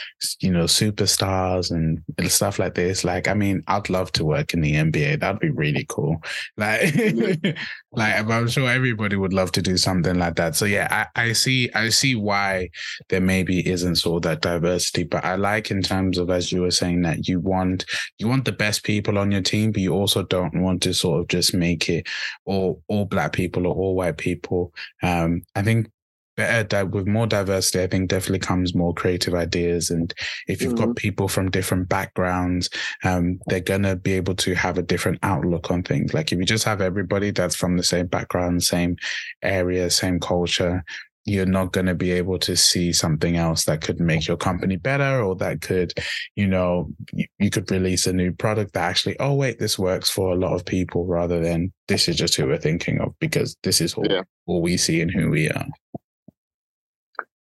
[0.41, 3.05] you know superstars and stuff like this.
[3.05, 5.21] Like, I mean, I'd love to work in the NBA.
[5.21, 6.23] That'd be really cool.
[6.57, 6.93] Like,
[7.93, 10.55] like I'm sure everybody would love to do something like that.
[10.55, 12.69] So yeah, I, I see I see why
[13.09, 16.63] there maybe isn't sort of that diversity, but I like in terms of as you
[16.63, 17.87] were saying that you want
[18.19, 21.21] you want the best people on your team, but you also don't want to sort
[21.21, 22.07] of just make it
[22.45, 24.75] all all black people or all white people.
[25.03, 25.91] Um, I think
[26.39, 29.91] better with more diversity, I think definitely comes more creative ideas.
[29.91, 30.15] And
[30.47, 30.87] if you've mm-hmm.
[30.87, 32.71] got people from different backgrounds,
[33.03, 36.15] um, they're gonna be able to have a different outlook on things.
[36.15, 38.97] Like if you just have everybody that's from the same background, same
[39.43, 40.85] area, same culture,
[41.25, 44.77] you're not going to be able to see something else that could make your company
[44.77, 45.93] better or that could
[46.37, 50.09] you know you, you, could release a new product that actually oh wait this works
[50.09, 53.57] for a lot of people rather than this is just who we're thinking of because
[53.63, 54.23] this is all, yeah.
[54.47, 55.67] all we see and who we are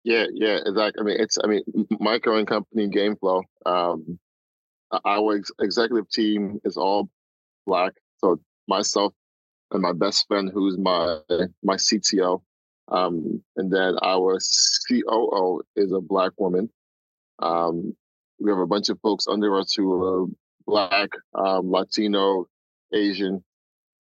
[0.06, 1.02] yeah, yeah, exactly.
[1.02, 1.64] I mean, it's I mean,
[2.00, 4.20] my current company, GameFlow, um,
[5.04, 7.10] our ex- executive team is all
[7.66, 7.94] black.
[8.20, 9.14] So myself
[9.72, 11.20] and my best friend, who's my
[11.64, 12.40] my CTO,
[12.90, 14.38] um, and then our
[14.88, 16.70] COO is a black woman.
[17.40, 17.96] Um,
[18.40, 20.28] we have a bunch of folks under us who are
[20.68, 22.46] black, um, Latino,
[22.94, 23.44] Asian.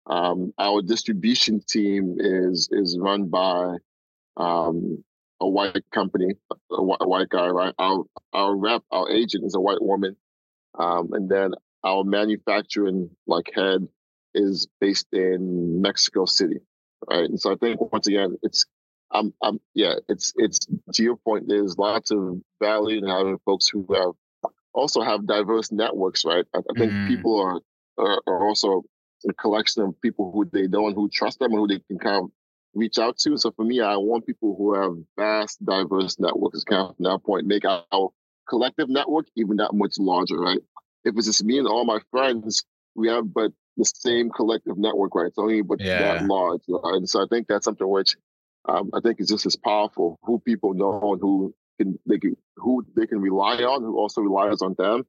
[0.07, 3.79] Um, our distribution team is is run by
[4.37, 5.03] um,
[5.41, 6.35] a white company,
[6.71, 7.75] a, white guy, right?
[7.79, 10.17] Our our rep, our agent is a white woman,
[10.79, 11.53] um, and then
[11.85, 13.87] our manufacturing like head
[14.35, 16.61] is based in Mexico City,
[17.09, 17.29] right?
[17.29, 18.67] And so I think once again, it's
[19.11, 20.59] I'm I'm yeah, it's it's
[20.95, 21.47] to your point.
[21.49, 26.45] There's lots of value in having folks who have also have diverse networks, right?
[26.55, 27.09] I, I think mm.
[27.09, 27.61] people are,
[27.99, 28.85] are, are also
[29.29, 31.99] a collection of people who they know and who trust them and who they can
[31.99, 32.31] kind of
[32.79, 33.37] reach out to.
[33.37, 36.65] So for me, I want people who have vast, diverse networks.
[36.65, 38.09] Kind of from that point, make our
[38.49, 40.61] collective network even that much larger, right?
[41.05, 42.65] If it's just me and all my friends,
[42.95, 45.27] we have but the same collective network, right?
[45.27, 46.15] It's only but yeah.
[46.15, 46.95] that large, right?
[46.95, 48.17] And so I think that's something which
[48.69, 50.19] um, I think is just as powerful.
[50.23, 54.21] Who people know and who can they can who they can rely on, who also
[54.21, 55.07] relies on them,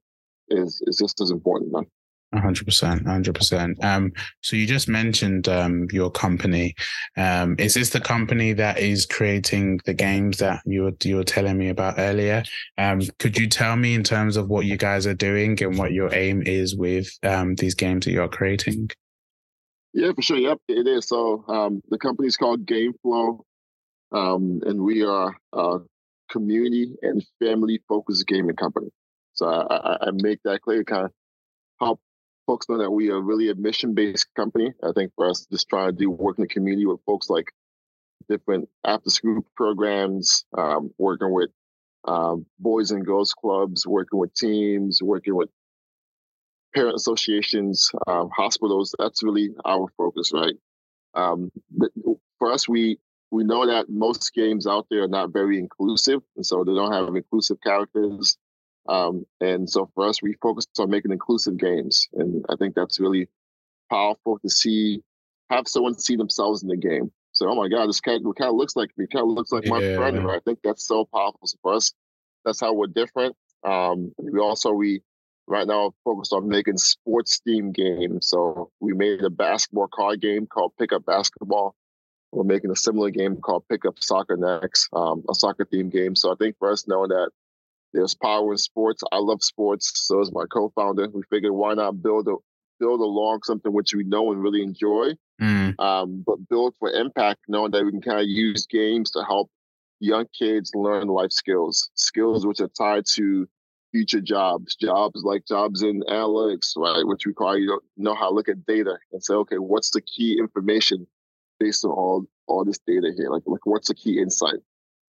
[0.48, 1.72] is is just as important.
[1.72, 1.86] Man
[2.32, 3.82] hundred percent, hundred percent.
[3.84, 4.12] Um,
[4.42, 6.74] so you just mentioned um your company.
[7.16, 11.24] Um, is this the company that is creating the games that you were you were
[11.24, 12.44] telling me about earlier?
[12.78, 15.92] Um, could you tell me in terms of what you guys are doing and what
[15.92, 18.90] your aim is with um these games that you're creating?
[19.92, 20.38] Yeah, for sure.
[20.38, 21.08] Yep, it is.
[21.08, 23.40] So um, the company is called GameFlow,
[24.12, 25.78] um, and we are a
[26.30, 28.90] community and family focused gaming company.
[29.32, 31.12] So I, I make that clear, kind of
[32.50, 34.72] folks know that we are really a mission based company.
[34.82, 37.46] I think for us, just trying to do work in the community with folks like
[38.28, 41.50] different after school programs, um, working with
[42.08, 45.48] um, boys and girls clubs, working with teams, working with
[46.74, 48.96] parent associations, um, hospitals.
[48.98, 50.54] That's really our focus, right?
[51.14, 51.52] Um,
[52.40, 52.98] for us, we
[53.30, 56.92] we know that most games out there are not very inclusive, and so they don't
[56.92, 58.36] have inclusive characters.
[58.88, 62.08] Um, and so for us, we focus on making inclusive games.
[62.14, 63.28] And I think that's really
[63.90, 65.02] powerful to see,
[65.50, 67.12] have someone see themselves in the game.
[67.32, 69.66] So, oh my God, this cat kind of looks like me, kind of looks like
[69.66, 69.96] my yeah.
[69.96, 70.18] friend.
[70.28, 71.92] I think that's so powerful so for us.
[72.44, 73.36] That's how we're different.
[73.62, 75.02] Um, we also, we
[75.46, 78.28] right now focused on making sports themed games.
[78.28, 81.74] So we made a basketball card game called Pickup Basketball.
[82.32, 86.14] We're making a similar game called Pickup Soccer next, um, a soccer themed game.
[86.14, 87.30] So I think for us knowing that
[87.92, 89.02] there's power in sports.
[89.10, 89.92] I love sports.
[89.94, 91.08] So is my co-founder.
[91.10, 92.36] We figured why not build a
[92.78, 95.10] build along something which we know and really enjoy,
[95.40, 95.78] mm.
[95.78, 99.50] um, but build for impact, knowing that we can kind of use games to help
[100.00, 103.46] young kids learn life skills, skills which are tied to
[103.92, 108.34] future jobs, jobs like jobs in analytics, right, which require you to know how to
[108.34, 111.06] look at data and say, okay, what's the key information
[111.58, 113.30] based on all all this data here?
[113.30, 114.60] Like, like what's the key insight?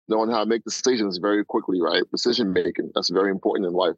[0.08, 2.02] Knowing how to make decisions very quickly, right?
[2.10, 3.96] Decision making, that's very important in life.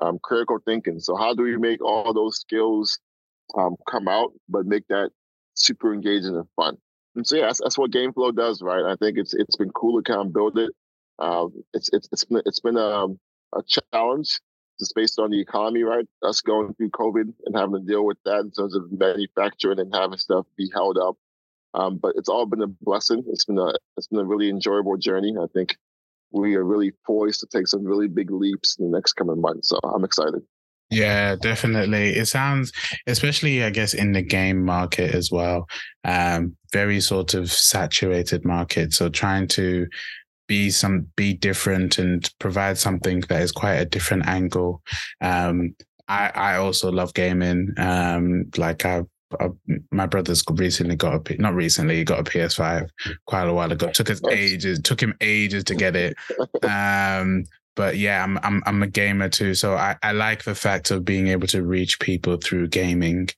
[0.00, 1.00] Um, critical thinking.
[1.00, 2.98] So how do we make all those skills
[3.56, 5.10] um, come out, but make that
[5.54, 6.76] super engaging and fun?
[7.14, 8.84] And so yeah, that's, that's what GameFlow does, right?
[8.84, 10.70] I think it's it's been cool to kind of build it.
[11.18, 13.18] Um, it's it's it's been it's been a, um,
[13.54, 14.38] a challenge
[14.78, 16.04] just based on the economy, right?
[16.22, 19.94] Us going through COVID and having to deal with that in terms of manufacturing and
[19.94, 21.16] having stuff be held up.
[21.76, 23.22] Um, but it's all been a blessing.
[23.28, 25.34] It's been a it's been a really enjoyable journey.
[25.40, 25.76] I think
[26.32, 29.68] we are really poised to take some really big leaps in the next coming months.
[29.68, 30.42] So I'm excited.
[30.90, 32.10] Yeah, definitely.
[32.10, 32.72] It sounds,
[33.06, 35.66] especially I guess in the game market as well,
[36.04, 38.92] um, very sort of saturated market.
[38.92, 39.86] So trying to
[40.46, 44.82] be some be different and provide something that is quite a different angle.
[45.20, 45.74] Um,
[46.08, 47.74] I I also love gaming.
[47.78, 49.06] Um, like I've
[49.40, 49.48] uh,
[49.90, 52.88] my brother's recently got a not recently he got a PS5
[53.26, 53.90] quite a while ago.
[53.90, 54.80] Took us ages.
[54.82, 56.16] Took him ages to get it.
[56.62, 57.44] Um,
[57.76, 61.04] but yeah, I'm I'm I'm a gamer too, so I, I like the fact of
[61.04, 63.28] being able to reach people through gaming,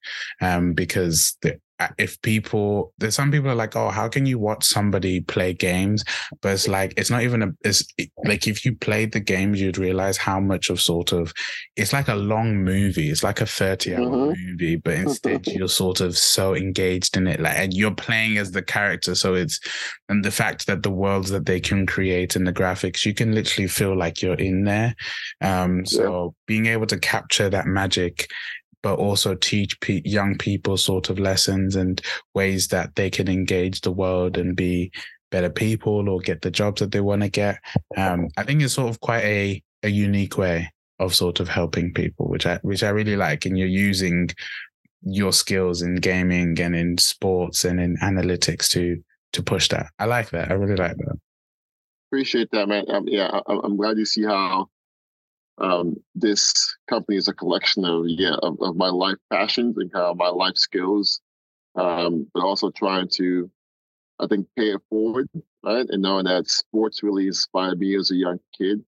[0.41, 1.61] um, because the,
[1.99, 6.05] if people there's some people are like oh how can you watch somebody play games?
[6.41, 7.85] But it's like it's not even a it's
[8.25, 11.33] like if you played the games you'd realize how much of sort of
[11.77, 13.11] it's like a long movie.
[13.11, 14.47] It's like a 30 hour mm-hmm.
[14.47, 18.51] movie but instead you're sort of so engaged in it like and you're playing as
[18.51, 19.15] the character.
[19.15, 19.61] So it's
[20.09, 23.35] and the fact that the worlds that they can create and the graphics you can
[23.35, 24.95] literally feel like you're in there.
[25.41, 26.43] Um so yeah.
[26.47, 28.29] being able to capture that magic
[28.83, 32.01] but also teach young people sort of lessons and
[32.35, 34.91] ways that they can engage the world and be
[35.31, 37.59] better people or get the jobs that they want to get.
[37.97, 41.93] Um, I think it's sort of quite a, a unique way of sort of helping
[41.93, 43.47] people, which I which I really like.
[43.47, 44.31] And you're using
[45.03, 49.03] your skills in gaming and in sports and in analytics to
[49.33, 49.87] to push that.
[49.99, 50.51] I like that.
[50.51, 51.19] I really like that.
[52.09, 52.85] Appreciate that, man.
[52.89, 54.69] Um, yeah, I, I'm glad you see how
[55.61, 60.05] um, this company is a collection of yeah of, of, my life passions and kind
[60.05, 61.21] of my life skills,
[61.75, 63.51] um, but also trying to,
[64.21, 65.29] I think, pay it forward,
[65.65, 65.87] right?
[65.89, 68.85] And knowing that sports really inspired me as a young kid.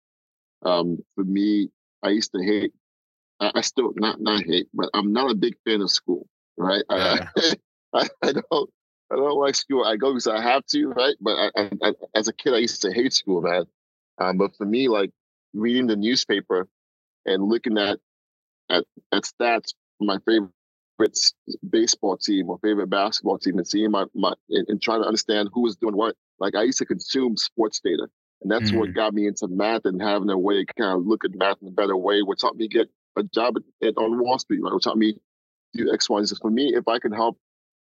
[0.62, 1.70] Um, for me,
[2.02, 2.72] I used to hate.
[3.40, 6.84] I, I, still not not hate, but I'm not a big fan of school, right?
[6.90, 7.28] Yeah.
[7.36, 7.54] I,
[7.94, 8.70] I, I don't.
[9.12, 9.84] I don't like school.
[9.84, 11.16] I go because I have to, right?
[11.20, 13.64] But I, I, as a kid, I used to hate school, man.
[14.18, 15.10] Um, but for me, like
[15.54, 16.68] reading the newspaper
[17.26, 17.98] and looking at
[18.68, 20.50] at, at stats for my favorite
[21.68, 25.48] baseball team or favorite basketball team and seeing my, my and, and trying to understand
[25.52, 26.14] who was doing what.
[26.38, 28.06] Like I used to consume sports data.
[28.42, 28.78] And that's mm.
[28.78, 31.58] what got me into math and having a way to kind of look at math
[31.60, 32.22] in a better way.
[32.22, 34.72] which taught me get a job at, at, on Wall Street, right?
[34.72, 35.16] What taught me
[35.74, 36.36] do X, Y, and Z.
[36.40, 37.38] For me, if I can help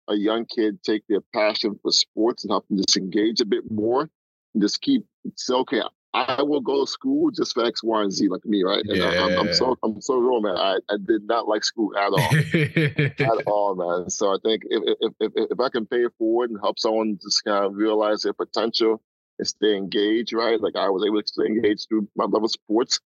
[0.07, 3.70] a young kid take their passion for sports and help them just engage a bit
[3.72, 4.09] more,
[4.53, 5.05] and just keep
[5.36, 5.82] say, okay,
[6.14, 8.84] I will go to school just for X, Y, and Z, like me, right?
[8.84, 9.10] And yeah.
[9.10, 10.57] I, am so I'm so real, man.
[10.57, 14.10] I, I did not like school at all, at all, man.
[14.10, 17.20] So I think if, if if if I can pay it forward and help someone
[17.22, 19.01] just kind of realize their potential
[19.38, 20.60] and stay engaged, right?
[20.60, 22.99] Like I was able to stay engaged through my love of sports,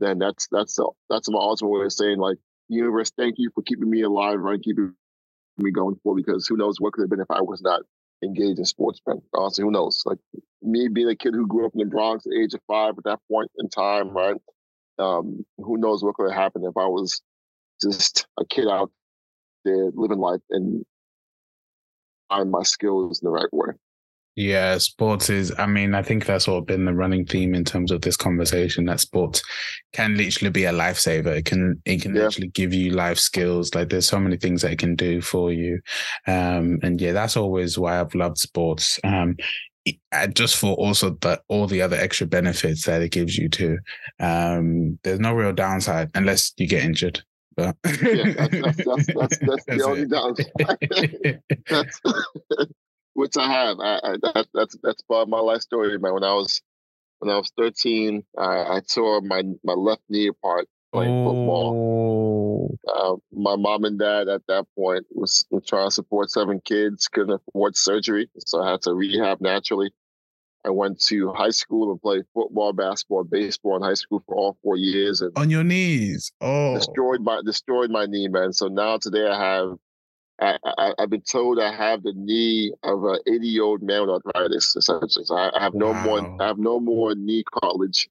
[0.00, 0.78] then that's that's
[1.08, 2.38] that's my ultimate way of saying like,
[2.68, 4.60] universe, thank you for keeping me alive, right?
[4.60, 4.94] Keeping
[5.58, 7.82] me going forward because who knows what could have been if I was not
[8.22, 9.22] engaged in sports, man.
[9.34, 10.02] Honestly, who knows?
[10.06, 10.18] Like
[10.62, 12.94] me being a kid who grew up in the Bronx at the age of five
[12.98, 14.36] at that point in time, right?
[14.98, 17.22] Um, who knows what could have happened if I was
[17.80, 18.90] just a kid out
[19.64, 20.84] there living life and
[22.28, 23.72] find my skills in the right way.
[24.38, 27.64] Yeah, sports is, I mean, I think that's sort of been the running theme in
[27.64, 29.42] terms of this conversation that sports
[29.92, 31.36] can literally be a lifesaver.
[31.36, 32.22] It can, it can yeah.
[32.22, 33.74] literally give you life skills.
[33.74, 35.80] Like there's so many things that it can do for you.
[36.28, 39.00] Um, and yeah, that's always why I've loved sports.
[39.02, 39.36] Um,
[40.34, 43.78] just for also the all the other extra benefits that it gives you too.
[44.20, 47.24] Um, there's no real downside unless you get injured.
[47.56, 50.46] But yeah, that's, that's, that's, that's the only downside.
[53.18, 53.80] which I have.
[53.80, 56.14] I, I, that, that's that's part of my life story, man.
[56.14, 56.62] When I was
[57.18, 61.24] when I was 13, I, I tore my my left knee apart playing oh.
[61.24, 62.78] football.
[62.86, 67.08] Uh, my mom and dad at that point was, was trying to support seven kids,
[67.08, 69.90] couldn't afford surgery, so I had to rehab naturally.
[70.64, 74.58] I went to high school and played football, basketball, baseball in high school for all
[74.62, 75.22] four years.
[75.22, 78.52] And on your knees, oh, destroyed my destroyed my knee, man.
[78.52, 79.76] So now today I have
[80.40, 84.10] I, have been told I have the knee of an 80 year old man with
[84.10, 85.24] arthritis, essentially.
[85.24, 86.04] So I, I have no wow.
[86.04, 88.08] more, I have no more knee cartilage,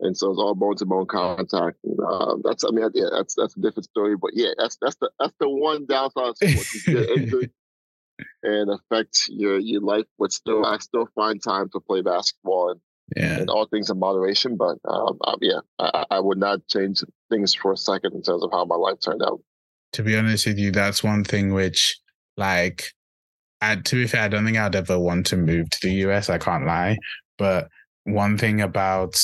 [0.00, 1.78] and so it's all bone to bone contact.
[1.84, 4.16] And, uh, that's, I mean, yeah, that's that's a different story.
[4.16, 6.86] But yeah, that's that's the that's the one downside of sports.
[6.86, 7.50] You get injured
[8.42, 12.80] and affect your your life, but still, I still find time to play basketball and.
[13.16, 13.38] Yeah.
[13.38, 17.54] And all things in moderation, but um, um, yeah, I, I would not change things
[17.54, 19.40] for a second in terms of how my life turned out
[19.92, 21.98] to be honest with you, that's one thing which,
[22.36, 22.92] like,
[23.60, 26.30] I, to be fair, I don't think I'd ever want to move to the US.
[26.30, 26.98] I can't lie.
[27.38, 27.68] But
[28.04, 29.20] one thing about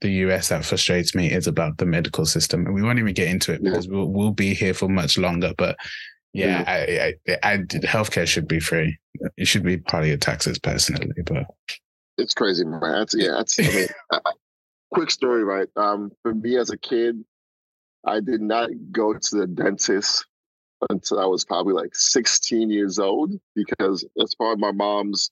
[0.00, 2.66] the US that frustrates me is about the medical system.
[2.66, 5.52] And we won't even get into it because we'll, we'll be here for much longer.
[5.56, 5.76] But
[6.32, 8.98] yeah, I, I, I, healthcare should be free.
[9.36, 11.10] It should be part of your taxes personally.
[11.24, 11.46] But
[12.18, 12.80] it's crazy, man.
[12.80, 13.88] That's, yeah, that's, I mean,
[14.92, 15.68] quick story, right?
[15.76, 17.24] Um, for me as a kid,
[18.06, 20.24] I did not go to the dentist
[20.90, 25.30] until I was probably like 16 years old because as part of my mom's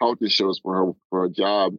[0.00, 1.74] health insurance for her for a job,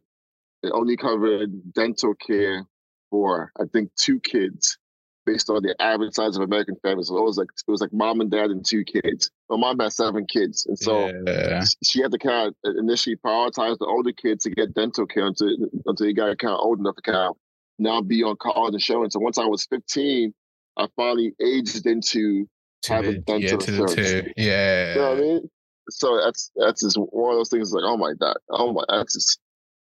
[0.62, 2.64] it only covered dental care
[3.10, 4.78] for I think two kids.
[5.24, 7.06] based on the average size of American families.
[7.06, 9.30] So it was like it was like mom and dad and two kids.
[9.48, 11.64] My mom had seven kids, and so Yeah.
[11.84, 15.48] she had to kind of initially prioritize the older kids to get dental care until
[15.86, 17.36] until he got kind of old enough to kind of
[17.78, 19.02] now be on college show.
[19.02, 20.32] And so once I was 15,
[20.76, 22.48] I finally aged into
[22.82, 24.32] To Have the, done yeah, to to the the two.
[24.36, 24.94] Yeah.
[24.94, 25.50] you know what I mean.
[25.90, 27.72] So that's that's just one of those things.
[27.72, 29.38] Like, oh my god, oh my, that's just,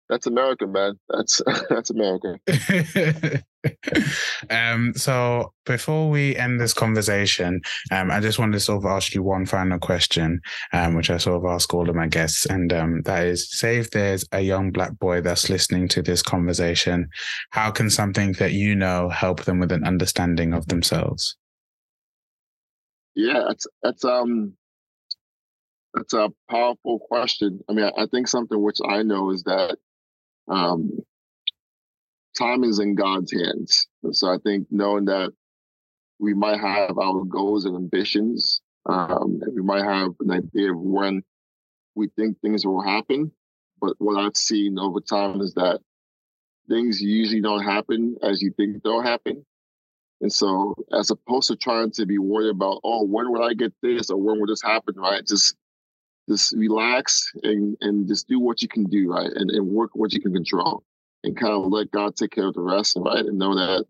[0.09, 0.97] that's America, man.
[1.09, 2.39] That's that's America.
[4.49, 9.13] um, so before we end this conversation, um, I just wanted to sort of ask
[9.13, 10.39] you one final question,
[10.71, 13.77] um, which I sort of ask all of my guests, and um, that is: say
[13.77, 17.09] if there's a young black boy that's listening to this conversation,
[17.51, 21.35] how can something that you know help them with an understanding of themselves?
[23.15, 24.53] Yeah, that's that's um
[25.93, 27.59] that's a powerful question.
[27.67, 29.77] I mean, I, I think something which I know is that
[30.47, 30.91] um
[32.37, 33.87] time is in God's hands.
[34.03, 35.31] And so I think knowing that
[36.19, 40.79] we might have our goals and ambitions, um, and we might have an idea of
[40.79, 41.23] when
[41.95, 43.31] we think things will happen.
[43.81, 45.79] But what I've seen over time is that
[46.69, 49.45] things usually don't happen as you think they'll happen.
[50.21, 53.73] And so, as opposed to trying to be worried about, oh, when will I get
[53.83, 55.25] this or when will this happen, right?
[55.25, 55.55] Just,
[56.29, 59.31] just relax and and just do what you can do, right?
[59.33, 60.83] And and work what you can control,
[61.23, 63.25] and kind of let God take care of the rest, right?
[63.25, 63.85] And know that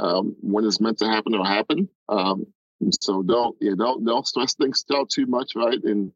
[0.00, 1.88] um, when it's meant to happen, it'll happen.
[2.08, 2.46] Um,
[3.00, 5.82] so don't yeah don't don't stress things out too much, right?
[5.84, 6.12] And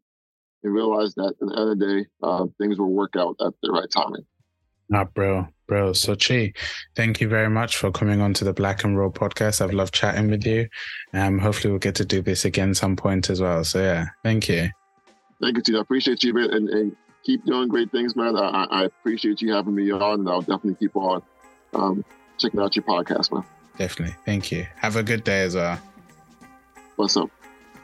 [0.63, 3.53] and realize that at the end of the day, uh, things will work out at
[3.63, 4.27] the right timing.
[4.93, 5.93] Ah, bro, bro.
[5.93, 6.53] So, Chi,
[6.95, 9.61] thank you very much for coming on to the Black and Raww podcast.
[9.61, 10.69] I've loved chatting with you.
[11.13, 13.65] Um, hopefully, we'll get to do this again some point as well.
[13.65, 14.71] So, yeah, thank you.
[15.41, 15.79] Thank you, Tino.
[15.79, 18.37] I appreciate you, man, and, and keep doing great things, man.
[18.37, 21.23] I, I I appreciate you having me on, and I'll definitely keep on
[21.75, 22.05] um,
[22.39, 23.45] checking out your podcast, man.
[23.77, 24.17] Definitely.
[24.25, 24.67] Thank you.
[24.77, 25.79] Have a good day as well.
[26.97, 27.31] What's up?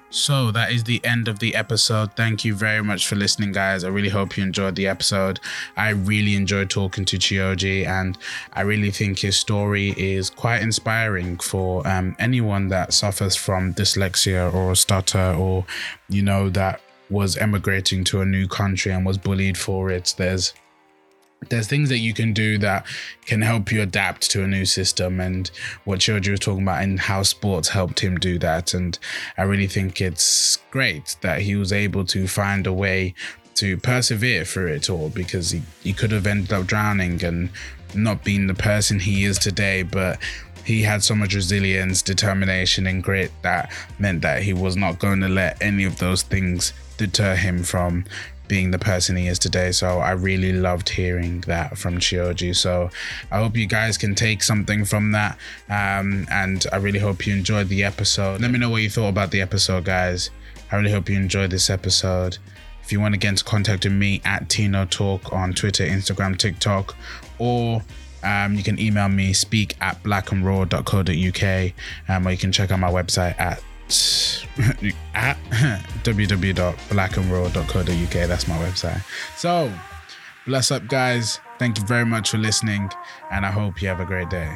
[0.09, 2.14] So that is the end of the episode.
[2.16, 3.82] Thank you very much for listening, guys.
[3.82, 5.40] I really hope you enjoyed the episode.
[5.74, 8.18] I really enjoyed talking to Chioji, and
[8.53, 14.53] I really think his story is quite inspiring for um, anyone that suffers from dyslexia
[14.53, 15.64] or stutter, or
[16.11, 16.82] you know that
[17.12, 20.14] was emigrating to a new country and was bullied for it.
[20.16, 20.54] There's
[21.48, 22.86] there's things that you can do that
[23.26, 25.20] can help you adapt to a new system.
[25.20, 25.50] And
[25.84, 28.74] what Choji was talking about and how sports helped him do that.
[28.74, 28.98] And
[29.36, 33.14] I really think it's great that he was able to find a way
[33.56, 37.50] to persevere through it all because he, he could have ended up drowning and
[37.94, 39.82] not being the person he is today.
[39.82, 40.20] But
[40.64, 45.20] he had so much resilience determination and grit that meant that he was not going
[45.20, 48.05] to let any of those things deter him from
[48.49, 49.72] being the person he is today.
[49.72, 52.55] So I really loved hearing that from Chioji.
[52.55, 52.90] So
[53.30, 55.38] I hope you guys can take something from that.
[55.70, 58.43] Um, and I really hope you enjoyed the episode.
[58.43, 60.30] Let me know what you thought about the episode, guys.
[60.70, 62.36] I really hope you enjoyed this episode.
[62.82, 66.36] If you want to get into contact with me at Tino Talk on Twitter, Instagram,
[66.36, 66.95] TikTok,
[67.38, 67.82] or
[68.22, 71.72] um, you can email me speak at blackandraw.co.uk
[72.09, 73.62] um, or you can check out my website at
[75.14, 75.38] at
[76.05, 78.28] www.blackandraw.co.uk.
[78.28, 79.03] That's my website.
[79.36, 79.72] So,
[80.47, 81.40] bless up, guys.
[81.59, 82.90] Thank you very much for listening,
[83.30, 84.53] and I hope you have a great day.